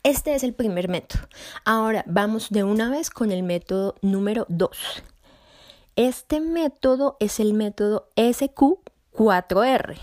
Este 0.04 0.34
es 0.34 0.42
el 0.42 0.52
primer 0.52 0.88
método. 0.88 1.28
Ahora 1.64 2.02
vamos 2.08 2.50
de 2.50 2.64
una 2.64 2.90
vez 2.90 3.08
con 3.08 3.30
el 3.30 3.44
método 3.44 3.94
número 4.02 4.46
2. 4.48 4.70
Este 5.94 6.40
método 6.40 7.16
es 7.20 7.38
el 7.38 7.54
método 7.54 8.08
SQ4R. 8.16 9.96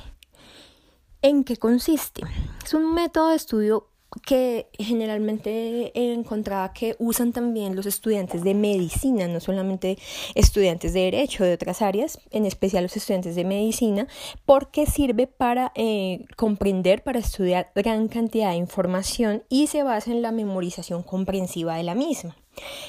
¿En 1.21 1.43
qué 1.43 1.57
consiste? 1.57 2.21
Es 2.63 2.73
un 2.73 2.93
método 2.93 3.27
de 3.27 3.35
estudio 3.35 3.89
que 4.25 4.69
generalmente 4.77 5.91
encontraba 6.13 6.73
que 6.73 6.95
usan 6.99 7.31
también 7.31 7.75
los 7.75 7.85
estudiantes 7.85 8.43
de 8.43 8.55
medicina, 8.55 9.27
no 9.27 9.39
solamente 9.39 9.97
estudiantes 10.35 10.93
de 10.93 11.01
derecho 11.01 11.43
de 11.43 11.53
otras 11.53 11.81
áreas, 11.81 12.19
en 12.31 12.45
especial 12.45 12.83
los 12.83 12.97
estudiantes 12.97 13.35
de 13.35 13.43
medicina, 13.43 14.07
porque 14.45 14.85
sirve 14.85 15.27
para 15.27 15.71
eh, 15.75 16.25
comprender, 16.35 17.03
para 17.03 17.19
estudiar 17.19 17.71
gran 17.75 18.07
cantidad 18.07 18.51
de 18.51 18.57
información 18.57 19.43
y 19.47 19.67
se 19.67 19.83
basa 19.83 20.11
en 20.11 20.21
la 20.21 20.31
memorización 20.31 21.03
comprensiva 21.03 21.75
de 21.75 21.83
la 21.83 21.95
misma. 21.95 22.35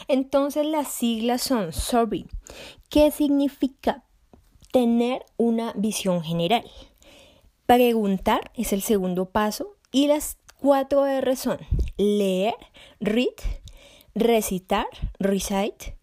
Entonces 0.09 0.67
las 0.67 0.89
siglas 0.89 1.43
son 1.43 1.73
SORBY, 1.73 2.27
que 2.89 3.11
significa 3.11 4.05
tener 4.73 5.25
una 5.37 5.73
visión 5.75 6.23
general. 6.23 6.65
Preguntar 7.67 8.51
es 8.55 8.73
el 8.73 8.83
segundo 8.83 9.27
paso 9.27 9.77
y 9.93 10.07
las 10.07 10.39
Cuatro 10.61 11.07
R 11.07 11.37
son 11.37 11.59
leer, 11.97 12.55
read, 13.01 13.27
recitar, 14.15 14.87
recite, 15.19 15.97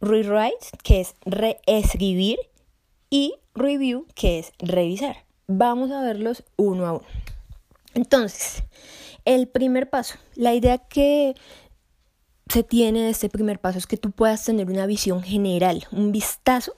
rewrite, 0.00 0.68
que 0.82 1.00
es 1.00 1.14
reescribir, 1.24 2.38
y 3.10 3.34
review, 3.54 4.06
que 4.14 4.38
es 4.38 4.52
revisar. 4.58 5.24
Vamos 5.46 5.90
a 5.90 6.02
verlos 6.02 6.44
uno 6.56 6.86
a 6.86 6.92
uno. 6.92 7.06
Entonces, 7.94 8.62
el 9.24 9.48
primer 9.48 9.90
paso, 9.90 10.16
la 10.34 10.54
idea 10.54 10.78
que 10.78 11.34
se 12.48 12.62
tiene 12.62 13.02
de 13.02 13.10
este 13.10 13.28
primer 13.28 13.58
paso 13.58 13.78
es 13.78 13.86
que 13.86 13.96
tú 13.96 14.10
puedas 14.10 14.44
tener 14.44 14.70
una 14.70 14.86
visión 14.86 15.22
general, 15.22 15.86
un 15.90 16.12
vistazo 16.12 16.76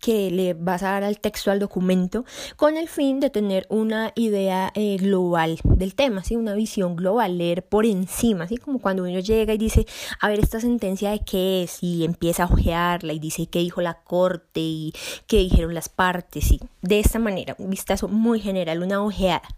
que 0.00 0.30
le 0.30 0.54
vas 0.54 0.82
a 0.82 0.92
dar 0.92 1.04
al 1.04 1.20
texto, 1.20 1.50
al 1.50 1.58
documento, 1.58 2.24
con 2.56 2.76
el 2.76 2.88
fin 2.88 3.20
de 3.20 3.30
tener 3.30 3.66
una 3.68 4.12
idea 4.14 4.70
eh, 4.74 4.96
global 4.98 5.58
del 5.64 5.94
tema, 5.94 6.24
¿sí? 6.24 6.36
una 6.36 6.54
visión 6.54 6.96
global, 6.96 7.38
leer 7.38 7.64
por 7.64 7.86
encima, 7.86 8.44
así 8.44 8.56
como 8.56 8.78
cuando 8.78 9.04
uno 9.04 9.18
llega 9.20 9.54
y 9.54 9.58
dice, 9.58 9.86
a 10.20 10.28
ver, 10.28 10.40
esta 10.40 10.60
sentencia 10.60 11.10
de 11.10 11.20
qué 11.20 11.62
es, 11.62 11.82
y 11.82 12.04
empieza 12.04 12.44
a 12.44 12.46
ojearla 12.46 13.12
y 13.12 13.18
dice 13.18 13.46
qué 13.46 13.60
dijo 13.60 13.80
la 13.80 14.02
corte 14.02 14.60
y 14.60 14.92
qué 15.26 15.38
dijeron 15.38 15.74
las 15.74 15.88
partes, 15.88 16.44
¿sí? 16.44 16.60
de 16.82 17.00
esta 17.00 17.18
manera, 17.18 17.54
un 17.58 17.70
vistazo 17.70 18.08
muy 18.08 18.40
general, 18.40 18.82
una 18.82 19.02
ojeada. 19.02 19.48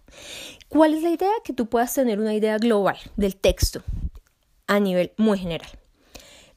¿Cuál 0.67 0.93
es 0.93 1.03
la 1.03 1.09
idea? 1.09 1.31
Que 1.43 1.53
tú 1.53 1.67
puedas 1.67 1.93
tener 1.93 2.19
una 2.19 2.33
idea 2.33 2.57
global 2.57 2.97
del 3.17 3.35
texto 3.35 3.81
a 4.67 4.79
nivel 4.79 5.11
muy 5.17 5.37
general. 5.37 5.69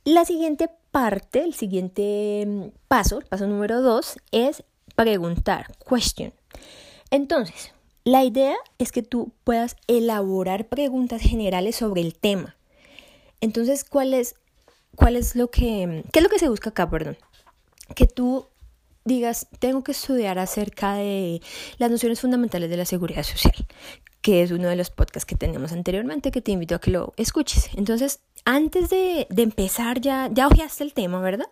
La 0.05 0.25
siguiente 0.25 0.71
parte, 0.95 1.43
el 1.43 1.55
siguiente 1.55 2.45
mm, 2.47 2.67
paso, 2.87 3.19
el 3.19 3.25
paso 3.25 3.49
número 3.49 3.83
dos, 3.83 4.17
es 4.31 4.63
preguntar, 4.95 5.77
question. 5.91 6.33
Entonces, 7.11 7.73
la 8.05 8.23
idea 8.23 8.55
es 8.79 8.93
que 8.93 9.03
tú 9.03 9.33
puedas 9.43 9.75
elaborar 9.89 10.69
preguntas 10.69 11.21
generales 11.21 11.75
sobre 11.75 12.01
el 12.01 12.15
tema. 12.15 12.55
Entonces, 13.41 13.83
¿cuál 13.83 14.15
es, 14.15 14.37
cuál 14.95 15.17
es 15.17 15.35
lo 15.35 15.51
que, 15.51 16.05
qué 16.13 16.21
es 16.21 16.23
lo 16.23 16.29
que 16.29 16.39
se 16.39 16.49
busca 16.49 16.71
acá, 16.71 16.89
perdón? 16.89 17.17
Que 17.97 18.07
tú 18.07 18.47
digas, 19.05 19.49
tengo 19.59 19.83
que 19.83 19.91
estudiar 19.91 20.39
acerca 20.39 20.95
de 20.95 21.43
las 21.79 21.91
nociones 21.91 22.21
fundamentales 22.21 22.71
de 22.71 22.77
la 22.77 22.85
seguridad 22.85 23.25
social, 23.25 23.67
que 24.23 24.45
es 24.45 24.53
uno 24.53 24.69
de 24.69 24.77
los 24.77 24.91
podcasts 24.91 25.27
que 25.27 25.35
tenemos 25.35 25.73
anteriormente, 25.73 26.31
que 26.31 26.41
te 26.41 26.53
invito 26.53 26.77
a 26.77 26.81
que 26.81 26.93
lo 26.93 27.15
escuches. 27.17 27.71
Entonces, 27.75 28.21
antes 28.45 28.91
de, 28.91 29.27
empezar 29.37 30.01
ya, 30.01 30.29
ya 30.33 30.47
ojeaste 30.47 30.85
el 30.85 30.93
tema, 30.93 31.21
¿verdad? 31.21 31.47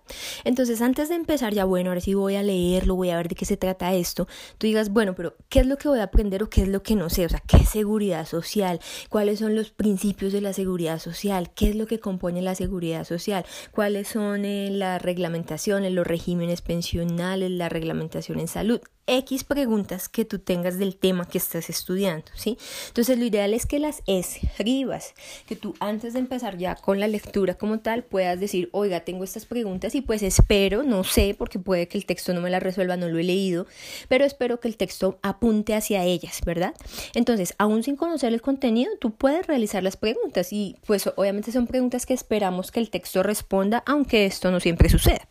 Entonces, 0.45 0.83
antes 0.83 1.09
de 1.09 1.15
empezar 1.15 1.55
ya, 1.55 1.65
bueno, 1.65 1.91
ahora 1.91 2.01
sí 2.01 2.15
voy 2.15 2.37
a 2.37 2.43
leerlo, 2.43 2.97
voy 2.97 3.11
a 3.11 3.17
ver 3.17 3.29
de 3.29 3.35
qué 3.35 3.45
se 3.45 3.57
trata 3.57 3.95
esto, 3.95 4.29
tú 4.59 4.67
digas, 4.67 4.91
bueno, 4.91 5.15
pero 5.15 5.35
¿qué 5.49 5.61
es 5.61 5.67
lo 5.67 5.77
que 5.79 5.89
voy 5.89 6.01
a 6.01 6.05
aprender 6.05 6.43
o 6.43 6.51
qué 6.51 6.63
es 6.63 6.69
lo 6.69 6.83
que 6.83 6.95
no 6.95 7.09
sé? 7.09 7.25
O 7.25 7.29
sea, 7.29 7.43
¿qué 7.47 7.59
es 7.59 7.69
seguridad 7.69 8.27
social? 8.27 8.81
¿Cuáles 9.09 9.39
son 9.39 9.55
los 9.55 9.71
principios 9.71 10.33
de 10.33 10.43
la 10.43 10.53
seguridad 10.53 10.99
social? 10.99 11.53
¿Qué 11.55 11.71
es 11.71 11.77
lo 11.77 11.87
que 11.87 11.99
compone 11.99 12.43
la 12.43 12.55
seguridad 12.55 13.05
social? 13.05 13.47
¿Cuáles 13.71 14.09
son 14.09 14.45
eh, 14.45 14.71
las 14.71 15.01
reglamentaciones, 15.01 15.93
los 15.93 16.07
regímenes 16.07 16.61
pensionales, 16.61 17.51
la 17.51 17.69
reglamentación 17.69 18.39
en 18.39 18.49
salud? 18.49 18.81
X 19.07 19.45
preguntas 19.45 20.09
que 20.09 20.25
tú 20.25 20.39
tengas 20.39 20.79
del 20.79 20.97
tema 20.97 21.27
que 21.27 21.39
estás 21.39 21.69
estudiando, 21.69 22.27
¿sí? 22.35 22.57
Entonces 22.89 23.19
lo 23.19 23.25
ideal 23.25 23.53
es 23.53 23.67
que 23.67 23.79
las 23.79 24.03
escribas, 24.07 25.15
que 25.47 25.57
tú 25.57 25.75
antes 25.81 26.13
de 26.13 26.21
empezar 26.21 26.57
ya 26.57 26.77
con 26.77 27.01
la 27.01 27.09
lectura 27.09 27.55
como 27.55 27.81
tal 27.81 28.05
puedas 28.05 28.39
decir, 28.39 28.69
oiga, 28.73 29.01
tengo 29.01 29.25
estas 29.25 29.45
preguntas 29.45 29.95
y 29.95 30.03
pues 30.03 30.23
espero, 30.23 30.83
no 30.85 31.03
sé, 31.05 31.35
porque 31.37 31.59
puede 31.59 31.89
que 31.89 31.99
el 31.99 32.07
texto 32.07 32.33
no 32.33 32.41
me 32.41 32.51
las 32.51 32.63
resuelva, 32.63 32.97
no 32.97 33.09
lo 33.09 33.19
he 33.19 33.25
leído, 33.25 33.67
pero 34.09 34.25
espero 34.25 34.61
que 34.61 34.69
el 34.69 34.77
texto 34.77 35.19
apunte 35.23 35.75
hacia 35.75 36.05
ellas, 36.05 36.41
¿verdad? 36.45 36.75
Entonces, 37.15 37.55
aún 37.59 37.83
sin 37.83 37.97
conocer 37.97 38.33
el 38.33 38.41
contenido, 38.41 38.93
tú 39.01 39.13
puedes 39.13 39.47
realizar 39.47 39.83
las 39.83 39.97
preguntas 39.97 40.53
y 40.53 40.77
pues 40.87 41.11
obviamente 41.17 41.51
son 41.51 41.67
preguntas 41.67 42.07
que 42.07 42.15
esperamos 42.15 42.71
que 42.71 42.81
el 42.81 42.91
texto 42.91 43.23
responda, 43.23 43.83
aunque 43.87 44.27
esto 44.27 44.51
no 44.51 44.61
siempre 44.61 44.89
suceda. 44.89 45.27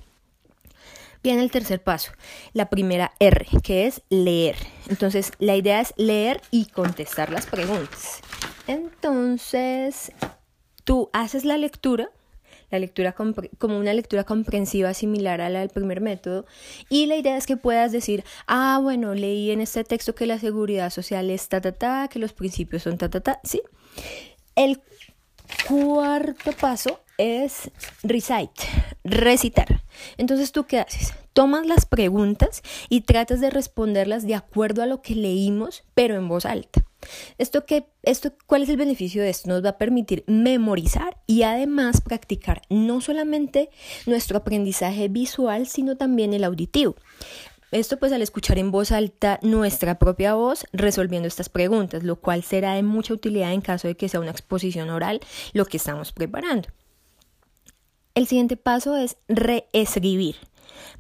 Viene 1.24 1.44
el 1.44 1.52
tercer 1.52 1.84
paso, 1.84 2.12
la 2.54 2.70
primera 2.70 3.14
R, 3.20 3.46
que 3.62 3.86
es 3.86 4.02
leer. 4.10 4.56
Entonces, 4.88 5.32
la 5.38 5.56
idea 5.56 5.80
es 5.80 5.94
leer 5.98 6.42
y 6.50 6.66
contestar 6.66 7.32
las 7.32 7.46
preguntas. 7.46 8.22
Entonces, 8.66 10.12
tú 10.84 11.10
haces 11.14 11.46
la 11.46 11.58
lectura, 11.58 12.10
la 12.72 12.80
lectura 12.80 13.14
como 13.14 13.78
una 13.78 13.94
lectura 13.94 14.24
comprensiva 14.24 14.94
similar 14.96 15.42
a 15.42 15.50
la 15.50 15.60
del 15.60 15.70
primer 15.70 16.02
método, 16.02 16.46
y 16.90 17.06
la 17.06 17.18
idea 17.18 17.38
es 17.38 17.46
que 17.46 17.58
puedas 17.58 17.92
decir, 17.92 18.24
ah, 18.48 18.80
bueno, 18.82 19.14
leí 19.14 19.52
en 19.52 19.62
este 19.62 19.84
texto 19.84 20.16
que 20.16 20.26
la 20.26 20.40
seguridad 20.40 20.90
social 20.90 21.30
es 21.30 21.50
ta, 21.50 21.62
ta, 21.62 21.72
ta, 21.72 22.08
que 22.08 22.18
los 22.18 22.34
principios 22.34 22.84
son 22.84 22.98
ta, 22.98 23.10
ta, 23.10 23.22
ta, 23.22 23.40
¿sí? 23.44 23.62
El 24.56 24.82
cuarto 25.68 26.52
paso 26.54 27.02
es 27.22 27.72
recite, 28.04 28.64
recitar. 29.04 29.84
Entonces, 30.18 30.52
¿tú 30.52 30.66
qué 30.66 30.80
haces? 30.80 31.14
Tomas 31.34 31.66
las 31.66 31.86
preguntas 31.86 32.62
y 32.90 33.02
tratas 33.02 33.40
de 33.40 33.50
responderlas 33.50 34.26
de 34.26 34.36
acuerdo 34.36 34.82
a 34.82 34.88
lo 34.88 35.02
que 35.02 35.16
leímos, 35.16 35.84
pero 35.94 36.16
en 36.16 36.28
voz 36.28 36.46
alta. 36.46 36.84
Esto 37.38 37.66
que, 37.66 37.86
esto, 38.04 38.34
¿Cuál 38.48 38.64
es 38.64 38.70
el 38.70 38.78
beneficio 38.78 39.22
de 39.22 39.30
esto? 39.30 39.50
Nos 39.50 39.64
va 39.64 39.70
a 39.70 39.78
permitir 39.78 40.24
memorizar 40.28 41.18
y 41.28 41.44
además 41.44 42.02
practicar 42.02 42.62
no 42.70 43.02
solamente 43.02 43.70
nuestro 44.06 44.38
aprendizaje 44.38 45.08
visual, 45.08 45.68
sino 45.68 45.98
también 45.98 46.34
el 46.34 46.44
auditivo. 46.44 46.96
Esto 47.72 47.98
pues 47.98 48.12
al 48.12 48.22
escuchar 48.22 48.58
en 48.58 48.70
voz 48.70 48.92
alta 48.92 49.40
nuestra 49.42 49.98
propia 49.98 50.34
voz 50.34 50.66
resolviendo 50.74 51.28
estas 51.28 51.48
preguntas, 51.48 52.04
lo 52.04 52.18
cual 52.18 52.44
será 52.44 52.74
de 52.74 52.84
mucha 52.84 53.14
utilidad 53.14 53.54
en 53.54 53.62
caso 53.62 53.88
de 53.88 53.96
que 53.96 54.10
sea 54.10 54.20
una 54.20 54.32
exposición 54.32 54.90
oral 54.90 55.22
lo 55.54 55.66
que 55.66 55.78
estamos 55.78 56.12
preparando. 56.12 56.68
El 58.14 58.28
siguiente 58.28 58.58
paso 58.58 58.98
es 58.98 59.16
reescribir. 59.30 60.36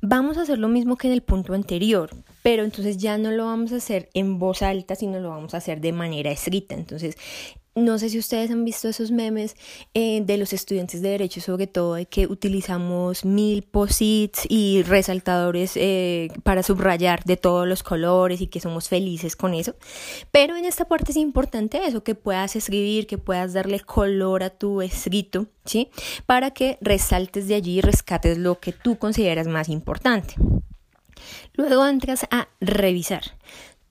Vamos 0.01 0.37
a 0.37 0.43
hacer 0.43 0.59
lo 0.59 0.69
mismo 0.69 0.95
que 0.95 1.07
en 1.07 1.13
el 1.13 1.21
punto 1.21 1.53
anterior, 1.53 2.09
pero 2.41 2.63
entonces 2.63 2.97
ya 2.97 3.17
no 3.17 3.31
lo 3.31 3.45
vamos 3.45 3.73
a 3.73 3.77
hacer 3.77 4.09
en 4.13 4.39
voz 4.39 4.61
alta, 4.61 4.95
sino 4.95 5.19
lo 5.19 5.29
vamos 5.29 5.53
a 5.53 5.57
hacer 5.57 5.81
de 5.81 5.91
manera 5.91 6.31
escrita. 6.31 6.73
Entonces, 6.73 7.17
no 7.75 7.97
sé 7.97 8.09
si 8.09 8.19
ustedes 8.19 8.51
han 8.51 8.65
visto 8.65 8.89
esos 8.89 9.11
memes 9.11 9.55
eh, 9.93 10.21
de 10.25 10.37
los 10.37 10.51
estudiantes 10.51 11.01
de 11.01 11.09
derecho, 11.09 11.39
sobre 11.39 11.67
todo 11.67 11.95
de 11.95 12.05
que 12.05 12.27
utilizamos 12.27 13.23
mil 13.23 13.63
posits 13.63 14.45
y 14.49 14.83
resaltadores 14.83 15.73
eh, 15.75 16.29
para 16.43 16.63
subrayar 16.63 17.23
de 17.23 17.37
todos 17.37 17.65
los 17.67 17.81
colores 17.81 18.41
y 18.41 18.47
que 18.47 18.59
somos 18.59 18.89
felices 18.89 19.37
con 19.37 19.53
eso. 19.53 19.75
Pero 20.31 20.57
en 20.57 20.65
esta 20.65 20.85
parte 20.85 21.11
es 21.11 21.17
importante 21.17 21.85
eso, 21.85 22.03
que 22.03 22.15
puedas 22.15 22.55
escribir, 22.57 23.07
que 23.07 23.17
puedas 23.17 23.53
darle 23.53 23.79
color 23.79 24.43
a 24.43 24.49
tu 24.49 24.81
escrito, 24.81 25.47
¿sí? 25.63 25.89
Para 26.25 26.51
que 26.51 26.77
resaltes 26.81 27.47
de 27.47 27.55
allí 27.55 27.77
y 27.77 27.81
rescates 27.81 28.37
lo 28.37 28.59
que 28.59 28.73
tú 28.73 28.97
consideras 28.97 29.47
más 29.47 29.69
importante. 29.69 30.35
Luego 31.53 31.85
entras 31.87 32.25
a 32.31 32.47
revisar 32.59 33.23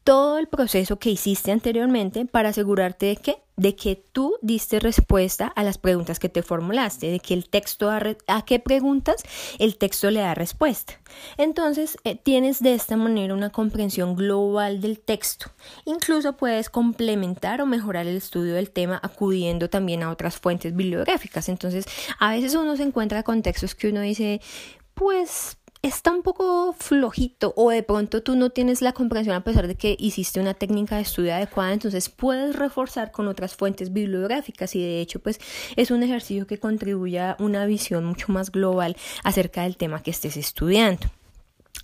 todo 0.05 0.39
el 0.39 0.49
proceso 0.49 0.99
que 0.99 1.11
hiciste 1.11 1.53
anteriormente 1.53 2.27
para 2.27 2.51
asegurarte 2.51 3.07
de 3.07 3.17
que 3.17 3.37
de 3.61 3.77
que 3.77 3.95
tú 3.95 4.37
diste 4.41 4.81
respuesta 4.81 5.47
a 5.47 5.63
las 5.63 5.77
preguntas 5.77 6.19
que 6.19 6.31
te 6.31 6.43
formulaste, 6.43 7.11
de 7.11 7.21
que 7.21 7.35
el 7.35 7.51
texto 7.51 7.91
a, 7.91 8.01
a 8.27 8.45
qué 8.47 8.59
preguntas 8.59 9.23
el 9.59 9.77
texto 9.77 10.11
le 10.11 10.21
da 10.21 10.35
respuesta. 10.35 10.95
Entonces 11.37 11.99
eh, 12.05 12.17
tienes 12.17 12.63
de 12.63 12.73
esta 12.73 12.97
manera 12.97 13.35
una 13.35 13.51
comprensión 13.51 14.17
global 14.17 14.81
del 14.81 14.99
texto. 14.99 15.51
Incluso 15.85 16.39
puedes 16.39 16.71
complementar 16.71 17.61
o 17.61 17.67
mejorar 17.67 18.07
el 18.07 18.17
estudio 18.17 18.55
del 18.55 18.71
tema 18.71 18.99
acudiendo 19.03 19.69
también 19.69 20.03
a 20.03 20.11
otras 20.11 20.39
fuentes 20.39 20.75
bibliográficas. 20.75 21.51
Entonces 21.51 21.85
a 22.19 22.31
veces 22.31 22.55
uno 22.55 22.79
se 22.79 22.85
encuentra 22.85 23.23
con 23.25 23.43
textos 23.43 23.75
que 23.75 23.91
uno 23.91 24.01
dice, 24.01 24.41
pues 24.95 25.59
está 25.83 26.13
un 26.13 26.23
poco 26.23 26.75
flojito 26.79 27.55
o 27.57 27.71
de 27.71 27.83
pronto 27.83 28.23
tú 28.23 28.37
no 28.37 28.51
tienes 28.51 28.83
la 28.83 28.93
comprensión 28.93 29.35
a 29.35 29.45
pesar 29.45 29.67
de 29.67 29.77
que 29.77 29.97
hiciste 29.99 30.39
una 30.41 30.55
técnica 30.55 30.97
de 30.97 31.03
estudio 31.03 31.35
adecuada, 31.35 31.73
entonces 31.73 32.11
puedes 32.11 32.57
reforzar 32.57 33.13
con 33.13 33.29
otras 33.29 33.55
fuentes 33.55 33.93
bibliográficas 33.93 34.75
y 34.77 34.83
de 34.83 35.01
hecho 35.01 35.21
pues 35.21 35.41
es 35.77 35.91
un 35.91 36.03
ejercicio 36.03 36.47
que 36.47 36.59
contribuye 36.59 37.19
a 37.21 37.37
una 37.39 37.65
visión 37.65 38.05
mucho 38.05 38.31
más 38.31 38.53
global 38.53 38.97
acerca 39.25 39.63
del 39.63 39.77
tema 39.77 40.03
que 40.03 40.11
estés 40.11 40.37
estudiando. 40.37 41.07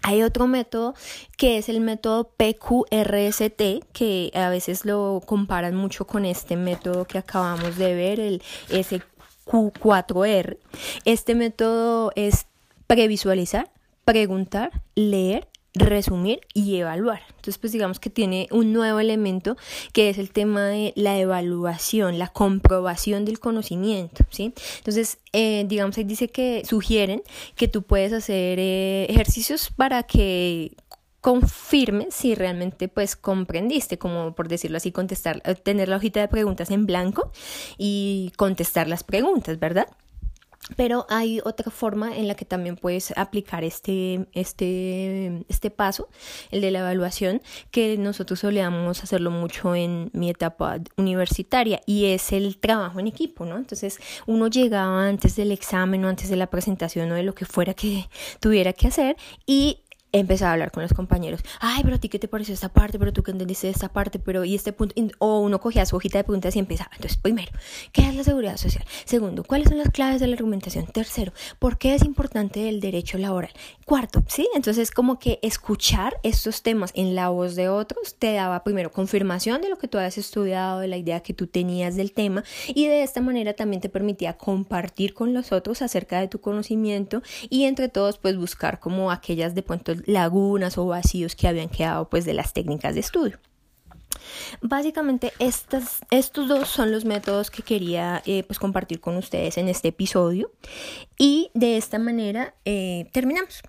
Hay 0.03 0.23
otro 0.23 0.47
método 0.47 0.95
que 1.37 1.59
es 1.59 1.69
el 1.69 1.81
método 1.81 2.31
PQRST, 2.37 3.85
que 3.93 4.31
a 4.35 4.51
veces 4.51 4.85
lo 4.85 5.23
comparan 5.25 5.75
mucho 5.75 6.07
con 6.07 6.25
este 6.25 6.57
método 6.57 7.07
que 7.07 7.19
acabamos 7.19 7.77
de 7.77 7.95
ver, 7.95 8.21
el 8.21 8.43
SQ4R. 8.69 10.59
Este 11.05 11.35
método 11.35 12.13
es 12.15 12.47
previsualizar, 12.87 13.71
preguntar, 14.07 14.71
leer, 14.95 15.49
resumir 15.75 16.41
y 16.55 16.77
evaluar. 16.77 17.21
Entonces, 17.29 17.59
pues 17.59 17.73
digamos 17.73 18.01
que 18.01 18.09
tiene 18.09 18.47
un 18.51 18.73
nuevo 18.73 19.01
elemento 19.01 19.57
que 19.93 20.09
es 20.09 20.17
el 20.17 20.31
tema 20.31 20.63
de 20.63 20.93
la 20.97 21.19
evaluación, 21.19 22.19
la 22.19 22.29
comprobación 22.29 23.25
del 23.25 23.41
conocimiento, 23.41 24.25
¿sí? 24.31 24.55
Entonces, 24.79 25.19
eh, 25.33 25.65
digamos, 25.69 25.99
ahí 25.99 26.05
dice 26.05 26.29
que 26.29 26.63
sugieren 26.65 27.23
que 27.57 27.69
tú 27.69 27.83
puedes 27.83 28.13
hacer 28.13 28.59
eh, 28.59 29.07
ejercicios 29.11 29.71
para 29.77 30.05
que 30.05 30.77
confirme 31.21 32.07
si 32.13 32.37
realmente 32.37 32.87
pues 32.87 33.17
comprendiste, 33.17 33.99
como 33.99 34.37
por 34.37 34.47
decirlo 34.47 34.77
así, 34.77 34.93
contestar, 34.93 35.43
eh, 35.45 35.57
tener 35.57 35.89
la 35.89 35.97
hojita 35.97 36.21
de 36.21 36.29
preguntas 36.29 36.71
en 36.71 36.87
blanco 36.87 37.33
y 37.77 38.33
contestar 38.37 38.87
las 38.87 39.03
preguntas, 39.03 39.59
¿verdad? 39.59 39.89
Pero 40.75 41.07
hay 41.09 41.41
otra 41.45 41.71
forma 41.71 42.17
en 42.17 42.27
la 42.27 42.35
que 42.35 42.45
también 42.45 42.77
puedes 42.77 43.17
aplicar 43.17 43.63
este, 43.63 44.27
este, 44.33 45.45
este 45.49 45.71
paso, 45.71 46.09
el 46.51 46.61
de 46.61 46.73
la 46.73 46.81
evaluación, 46.81 47.41
que 47.71 47.97
nosotros 47.99 48.41
solíamos 48.41 49.05
hacerlo 49.05 49.31
mucho 49.31 49.77
en 49.77 50.11
mi 50.13 50.29
etapa 50.29 50.79
universitaria 50.97 51.81
y 51.87 52.07
es 52.07 52.33
el 52.33 52.59
trabajo 52.59 52.99
en 52.99 53.07
equipo, 53.07 53.45
¿no? 53.45 53.59
Entonces 53.59 54.01
uno 54.27 54.49
llegaba 54.49 55.07
antes 55.07 55.37
del 55.37 55.53
examen 55.53 56.05
o 56.05 56.09
antes 56.09 56.29
de 56.29 56.37
la 56.37 56.49
presentación 56.49 57.13
o 57.13 57.15
de 57.15 57.23
lo 57.23 57.35
que 57.35 57.45
fuera 57.45 57.73
que 57.75 58.09
tuviera 58.41 58.73
que 58.73 58.89
hacer 58.89 59.17
y 59.47 59.85
empezaba 60.13 60.51
a 60.51 60.53
hablar 60.55 60.73
con 60.73 60.83
los 60.83 60.93
compañeros. 60.93 61.41
Ay, 61.61 61.83
pero 61.83 61.97
a 61.97 61.99
ti 61.99 62.09
qué 62.09 62.19
te 62.19 62.29
pareció 62.29 62.55
esta 62.55 62.69
parte, 62.69 62.99
pero 62.99 63.13
tú 63.13 63.23
qué 63.23 63.31
entendiste 63.31 63.69
esta 63.69 63.89
parte, 63.89 64.19
pero 64.19 64.45
y 64.45 64.55
este 64.55 64.73
punto. 64.73 64.95
O 65.19 65.41
uno 65.41 65.61
cogía 65.61 65.87
su 65.87 65.97
hojita 65.97 66.19
de 66.19 66.25
preguntas 66.25 66.57
y 66.57 66.59
empezaba. 66.59 66.91
Entonces, 66.95 67.19
primero, 67.19 67.53
¿qué 67.93 68.03
es 68.03 68.15
la 68.15 68.25
seguridad 68.25 68.57
social? 68.57 68.85
Segundo, 69.05 69.45
¿cuáles 69.45 69.69
son 69.69 69.79
las 69.79 69.91
claves 69.91 70.21
de 70.21 70.27
la 70.27 70.35
argumentación? 70.35 70.87
Tercero, 70.87 71.33
¿por 71.59 71.79
qué 71.79 71.95
es 71.95 72.05
importante 72.05 72.69
el 72.69 72.81
derecho 72.81 73.19
laboral? 73.19 73.51
Cuarto, 73.85 74.23
¿sí? 74.29 74.49
Entonces, 74.55 74.91
como 74.91 75.19
que 75.19 75.39
escuchar 75.43 76.17
estos 76.23 76.63
temas 76.63 76.91
en 76.95 77.15
la 77.15 77.29
voz 77.29 77.55
de 77.55 77.69
otros 77.69 78.17
te 78.19 78.33
daba 78.33 78.65
primero 78.65 78.91
confirmación 78.91 79.61
de 79.61 79.69
lo 79.69 79.79
que 79.79 79.89
tú 79.89 79.99
habías 79.99 80.19
estudiado, 80.19 80.81
de 80.81 80.89
la 80.89 80.97
idea 80.97 81.21
que 81.21 81.35
tú 81.35 81.47
tenías 81.47 81.97
del 81.97 82.13
tema 82.13 82.45
y 82.69 82.87
de 82.87 83.03
esta 83.03 83.21
manera 83.21 83.55
también 83.55 83.81
te 83.81 83.89
permitía 83.89 84.37
compartir 84.37 85.15
con 85.15 85.35
los 85.35 85.53
otros 85.53 85.83
acerca 85.83 86.21
de 86.21 86.29
tu 86.29 86.41
conocimiento 86.41 87.23
y 87.49 87.65
entre 87.65 87.89
todos 87.89 88.19
pues 88.19 88.37
buscar 88.37 88.81
como 88.81 89.11
aquellas 89.11 89.55
de 89.55 89.63
pronto 89.63 89.93
lagunas 90.07 90.79
o 90.79 90.87
vacíos 90.87 91.35
que 91.35 91.49
habían 91.49 91.69
quedado 91.69 92.09
pues 92.09 92.25
de 92.25 92.35
las 92.35 92.53
técnicas 92.53 92.95
de 92.95 93.01
estudio. 93.01 93.39
Básicamente 94.61 95.33
estos 95.39 96.49
dos 96.49 96.69
son 96.69 96.91
los 96.91 97.05
métodos 97.05 97.51
que 97.51 97.63
quería 97.63 98.23
eh, 98.27 98.43
pues 98.45 98.59
compartir 98.59 99.01
con 99.01 99.17
ustedes 99.17 99.59
en 99.59 99.69
este 99.69 99.89
episodio 99.89 100.51
y 101.19 101.51
de 101.55 101.77
esta 101.77 101.99
manera 101.99 102.55
eh, 102.65 103.09
terminamos. 103.13 103.63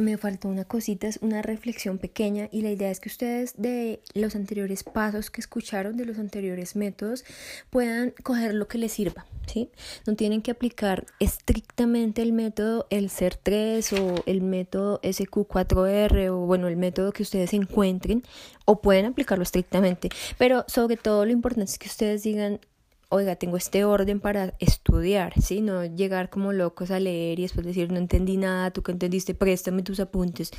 Me 0.00 0.16
faltó 0.16 0.48
una 0.48 0.64
cosita, 0.64 1.06
es 1.06 1.18
una 1.22 1.42
reflexión 1.42 1.98
pequeña 1.98 2.48
y 2.50 2.62
la 2.62 2.70
idea 2.70 2.90
es 2.90 3.00
que 3.00 3.08
ustedes 3.08 3.54
de 3.56 4.00
los 4.14 4.34
anteriores 4.34 4.84
pasos 4.84 5.30
que 5.30 5.40
escucharon, 5.40 5.96
de 5.96 6.04
los 6.04 6.18
anteriores 6.18 6.76
métodos, 6.76 7.24
puedan 7.70 8.12
coger 8.22 8.54
lo 8.54 8.68
que 8.68 8.78
les 8.78 8.92
sirva, 8.92 9.26
¿sí? 9.46 9.70
No 10.06 10.16
tienen 10.16 10.42
que 10.42 10.50
aplicar 10.50 11.06
estrictamente 11.18 12.22
el 12.22 12.32
método 12.32 12.86
el 12.90 13.10
SER 13.10 13.36
3 13.36 13.92
o 13.94 14.14
el 14.26 14.42
método 14.42 15.00
SQ4R 15.02 16.30
o 16.30 16.38
bueno, 16.46 16.68
el 16.68 16.76
método 16.76 17.12
que 17.12 17.22
ustedes 17.22 17.52
encuentren 17.54 18.22
o 18.64 18.80
pueden 18.80 19.06
aplicarlo 19.06 19.42
estrictamente, 19.42 20.10
pero 20.38 20.64
sobre 20.68 20.96
todo 20.96 21.24
lo 21.24 21.32
importante 21.32 21.72
es 21.72 21.78
que 21.78 21.88
ustedes 21.88 22.22
digan, 22.22 22.60
oiga, 23.10 23.36
tengo 23.36 23.56
este 23.56 23.84
orden 23.84 24.20
para 24.20 24.54
estudiar, 24.60 25.34
¿sí? 25.42 25.60
No 25.60 25.84
llegar 25.84 26.30
como 26.30 26.52
locos 26.52 26.90
a 26.90 27.00
leer 27.00 27.40
y 27.40 27.42
después 27.42 27.66
decir, 27.66 27.92
no 27.92 27.98
entendí 27.98 28.36
nada, 28.36 28.70
tú 28.70 28.82
que 28.82 28.92
entendiste, 28.92 29.34
préstame 29.34 29.82
tus 29.82 30.00
apuntes, 30.00 30.50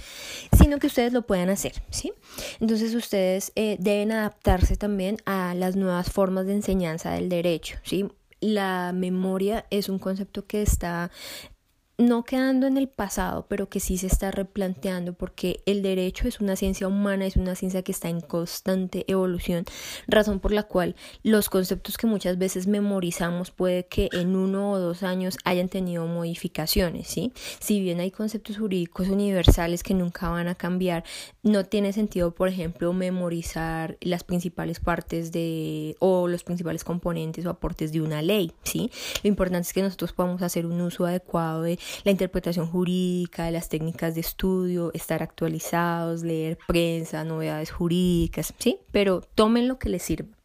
sino 0.58 0.78
que 0.78 0.88
ustedes 0.88 1.14
lo 1.14 1.24
puedan 1.24 1.50
hacer, 1.50 1.82
¿sí? 1.90 2.14
Entonces 2.60 2.94
ustedes 2.94 3.54
eh, 3.56 3.78
deben 3.80 4.12
adaptarse 4.12 4.76
también 4.76 5.18
a 5.26 5.56
las 5.56 5.76
nuevas 5.78 6.12
formas 6.12 6.46
de 6.46 6.54
enseñanza 6.54 7.12
del 7.12 7.30
derecho, 7.30 7.78
¿sí? 7.84 8.08
La 8.42 8.92
memoria 8.94 9.66
es 9.70 9.88
un 9.88 10.00
concepto 10.00 10.46
que 10.46 10.62
está 10.62 11.12
no 12.02 12.24
quedando 12.24 12.68
en 12.68 12.78
el 12.78 12.88
pasado, 12.88 13.46
pero 13.48 13.70
que 13.70 13.80
sí 13.80 13.98
se 13.98 14.08
está 14.08 14.32
replanteando 14.32 15.14
porque 15.14 15.62
el 15.66 15.82
derecho 15.82 16.28
es 16.28 16.40
una 16.40 16.56
ciencia 16.56 16.88
humana, 16.88 17.26
es 17.26 17.36
una 17.36 17.56
ciencia 17.56 17.84
que 17.84 17.92
está 17.92 18.10
en 18.10 18.22
constante 18.22 19.06
evolución, 19.08 19.66
razón 20.08 20.40
por 20.40 20.52
la 20.52 20.64
cual 20.64 20.96
los 21.24 21.50
conceptos 21.50 21.98
que 21.98 22.08
muchas 22.08 22.38
veces 22.38 22.68
memorizamos 22.68 23.52
puede 23.52 23.86
que 23.86 24.10
en 24.14 24.36
uno 24.36 24.72
o 24.72 24.80
dos 24.80 25.04
años 25.04 25.38
hayan 25.44 25.70
tenido 25.70 26.08
modificaciones, 26.08 27.08
¿sí? 27.08 27.32
Si 27.60 27.80
bien 27.80 28.00
hay 28.00 28.12
conceptos 28.12 28.58
jurídicos 28.58 29.08
universales 29.10 29.84
que 29.84 29.94
nunca 29.94 30.30
van 30.30 30.48
a 30.48 30.56
cambiar, 30.56 31.04
no 31.44 31.66
tiene 31.66 31.94
sentido, 31.94 32.34
por 32.34 32.50
ejemplo, 32.50 32.94
memorizar 32.94 33.98
las 34.02 34.24
principales 34.24 34.80
partes 34.80 35.32
de 35.32 35.96
o 36.00 36.28
los 36.28 36.44
principales 36.44 36.84
componentes 36.84 37.46
o 37.46 37.50
aportes 37.50 37.92
de 37.92 38.02
una 38.02 38.22
ley, 38.22 38.52
¿sí? 38.64 38.90
Lo 39.24 39.28
importante 39.28 39.68
es 39.68 39.74
que 39.74 39.82
nosotros 39.82 40.14
podamos 40.14 40.42
hacer 40.42 40.66
un 40.66 40.82
uso 40.82 41.06
adecuado 41.06 41.62
de 41.62 41.80
la 42.04 42.12
interpretación 42.12 42.68
jurídica, 42.68 43.52
las 43.52 43.70
técnicas 43.70 44.16
de 44.16 44.22
estudio, 44.22 44.92
estar 44.94 45.24
actualizados, 45.24 46.24
leer 46.24 46.58
prensa, 46.68 47.24
novedades 47.24 47.72
jurídicas, 47.72 48.54
¿sí? 48.58 48.80
Pero 48.92 49.22
tomen 49.36 49.68
lo 49.68 49.80
que 49.80 49.90
les 49.90 50.04
sirva. 50.04 50.41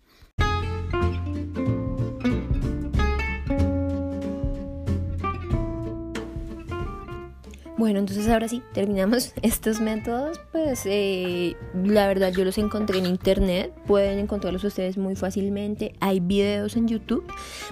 Bueno, 7.79 7.99
entonces 7.99 8.27
ahora 8.29 8.49
sí, 8.49 8.63
terminamos 8.73 9.35
estos 9.43 9.81
métodos. 9.81 10.41
Pues 10.51 10.83
eh, 10.87 11.57
la 11.75 12.09
verdad 12.09 12.33
yo 12.33 12.45
los 12.45 12.57
encontré 12.57 12.99
en 12.99 13.07
internet, 13.07 13.73
pueden 13.87 14.19
encontrarlos 14.19 14.65
ustedes 14.65 14.97
muy 14.97 15.15
fácilmente. 15.15 15.95
Hay 16.01 16.21
videos 16.21 16.77
en 16.77 16.89
YouTube 16.89 17.25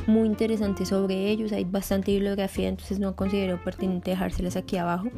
muy 0.06 0.26
interesantes 0.26 0.88
sobre 0.88 1.30
ellos, 1.30 1.52
hay 1.52 1.64
bastante 1.64 2.12
bibliografía, 2.12 2.68
entonces 2.68 2.98
no 2.98 3.16
considero 3.16 3.62
pertinente 3.64 4.10
dejárselas 4.10 4.56
aquí 4.56 4.76
abajo. 4.76 5.08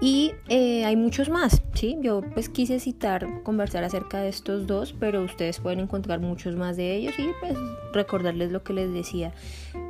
Y 0.00 0.32
eh, 0.48 0.84
hay 0.84 0.96
muchos 0.96 1.28
más, 1.28 1.60
¿sí? 1.74 1.98
Yo 2.00 2.22
pues 2.32 2.48
quise 2.48 2.78
citar, 2.78 3.42
conversar 3.42 3.82
acerca 3.82 4.20
de 4.20 4.28
estos 4.28 4.66
dos, 4.66 4.94
pero 4.98 5.22
ustedes 5.22 5.58
pueden 5.58 5.80
encontrar 5.80 6.20
muchos 6.20 6.54
más 6.54 6.76
de 6.76 6.94
ellos 6.94 7.14
y 7.18 7.28
pues 7.40 7.54
recordarles 7.92 8.52
lo 8.52 8.62
que 8.62 8.72
les 8.72 8.92
decía, 8.92 9.32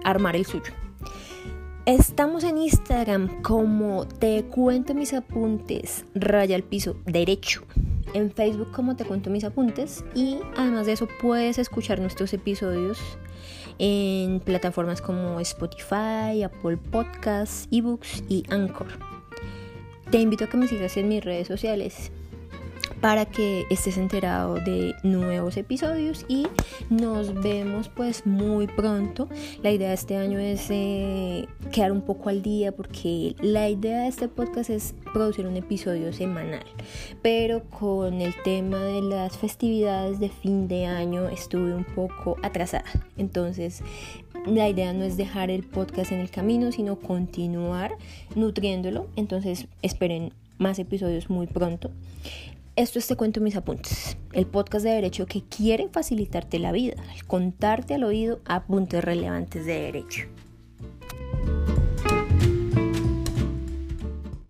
armar 0.04 0.34
el 0.34 0.46
suyo. 0.46 0.72
Estamos 1.88 2.44
en 2.44 2.58
Instagram 2.58 3.40
como 3.40 4.06
Te 4.06 4.44
Cuento 4.44 4.92
Mis 4.92 5.14
Apuntes, 5.14 6.04
raya 6.14 6.54
al 6.54 6.62
piso 6.62 6.96
derecho. 7.06 7.62
En 8.12 8.30
Facebook 8.30 8.72
como 8.72 8.94
Te 8.94 9.06
Cuento 9.06 9.30
Mis 9.30 9.44
Apuntes. 9.44 10.04
Y 10.14 10.36
además 10.54 10.84
de 10.84 10.92
eso 10.92 11.08
puedes 11.22 11.56
escuchar 11.56 11.98
nuestros 11.98 12.34
episodios 12.34 12.98
en 13.78 14.40
plataformas 14.40 15.00
como 15.00 15.40
Spotify, 15.40 16.42
Apple 16.44 16.76
Podcasts, 16.76 17.66
eBooks 17.70 18.22
y 18.28 18.44
Anchor. 18.50 18.88
Te 20.10 20.18
invito 20.18 20.44
a 20.44 20.48
que 20.48 20.58
me 20.58 20.68
sigas 20.68 20.94
en 20.98 21.08
mis 21.08 21.24
redes 21.24 21.48
sociales. 21.48 22.12
Para 23.00 23.26
que 23.26 23.66
estés 23.70 23.96
enterado 23.96 24.54
de 24.56 24.94
nuevos 25.02 25.56
episodios 25.56 26.24
y 26.28 26.46
nos 26.90 27.34
vemos 27.34 27.88
pues 27.88 28.26
muy 28.26 28.66
pronto. 28.66 29.28
La 29.62 29.70
idea 29.70 29.88
de 29.88 29.94
este 29.94 30.16
año 30.16 30.38
es 30.38 30.66
eh, 30.70 31.46
quedar 31.72 31.92
un 31.92 32.02
poco 32.02 32.28
al 32.28 32.42
día 32.42 32.72
porque 32.72 33.36
la 33.40 33.68
idea 33.68 34.02
de 34.02 34.08
este 34.08 34.28
podcast 34.28 34.70
es 34.70 34.94
producir 35.12 35.46
un 35.46 35.56
episodio 35.56 36.12
semanal, 36.12 36.64
pero 37.22 37.62
con 37.64 38.20
el 38.20 38.34
tema 38.42 38.78
de 38.78 39.02
las 39.02 39.36
festividades 39.36 40.18
de 40.20 40.28
fin 40.28 40.68
de 40.68 40.86
año 40.86 41.28
estuve 41.28 41.74
un 41.74 41.84
poco 41.84 42.36
atrasada. 42.42 42.84
Entonces 43.16 43.82
la 44.46 44.68
idea 44.68 44.92
no 44.92 45.04
es 45.04 45.16
dejar 45.16 45.50
el 45.50 45.62
podcast 45.62 46.12
en 46.12 46.20
el 46.20 46.30
camino, 46.30 46.72
sino 46.72 46.98
continuar 46.98 47.96
nutriéndolo. 48.34 49.08
Entonces 49.16 49.66
esperen 49.82 50.32
más 50.58 50.78
episodios 50.78 51.30
muy 51.30 51.46
pronto. 51.46 51.90
Esto 52.78 53.00
es 53.00 53.08
Te 53.08 53.16
Cuento 53.16 53.40
Mis 53.40 53.56
Apuntes, 53.56 54.16
el 54.32 54.46
podcast 54.46 54.84
de 54.84 54.92
derecho 54.92 55.26
que 55.26 55.42
quiere 55.42 55.88
facilitarte 55.88 56.60
la 56.60 56.70
vida, 56.70 56.94
contarte 57.26 57.94
al 57.94 58.04
oído 58.04 58.38
apuntes 58.44 59.02
relevantes 59.02 59.66
de 59.66 59.80
derecho. 59.80 60.28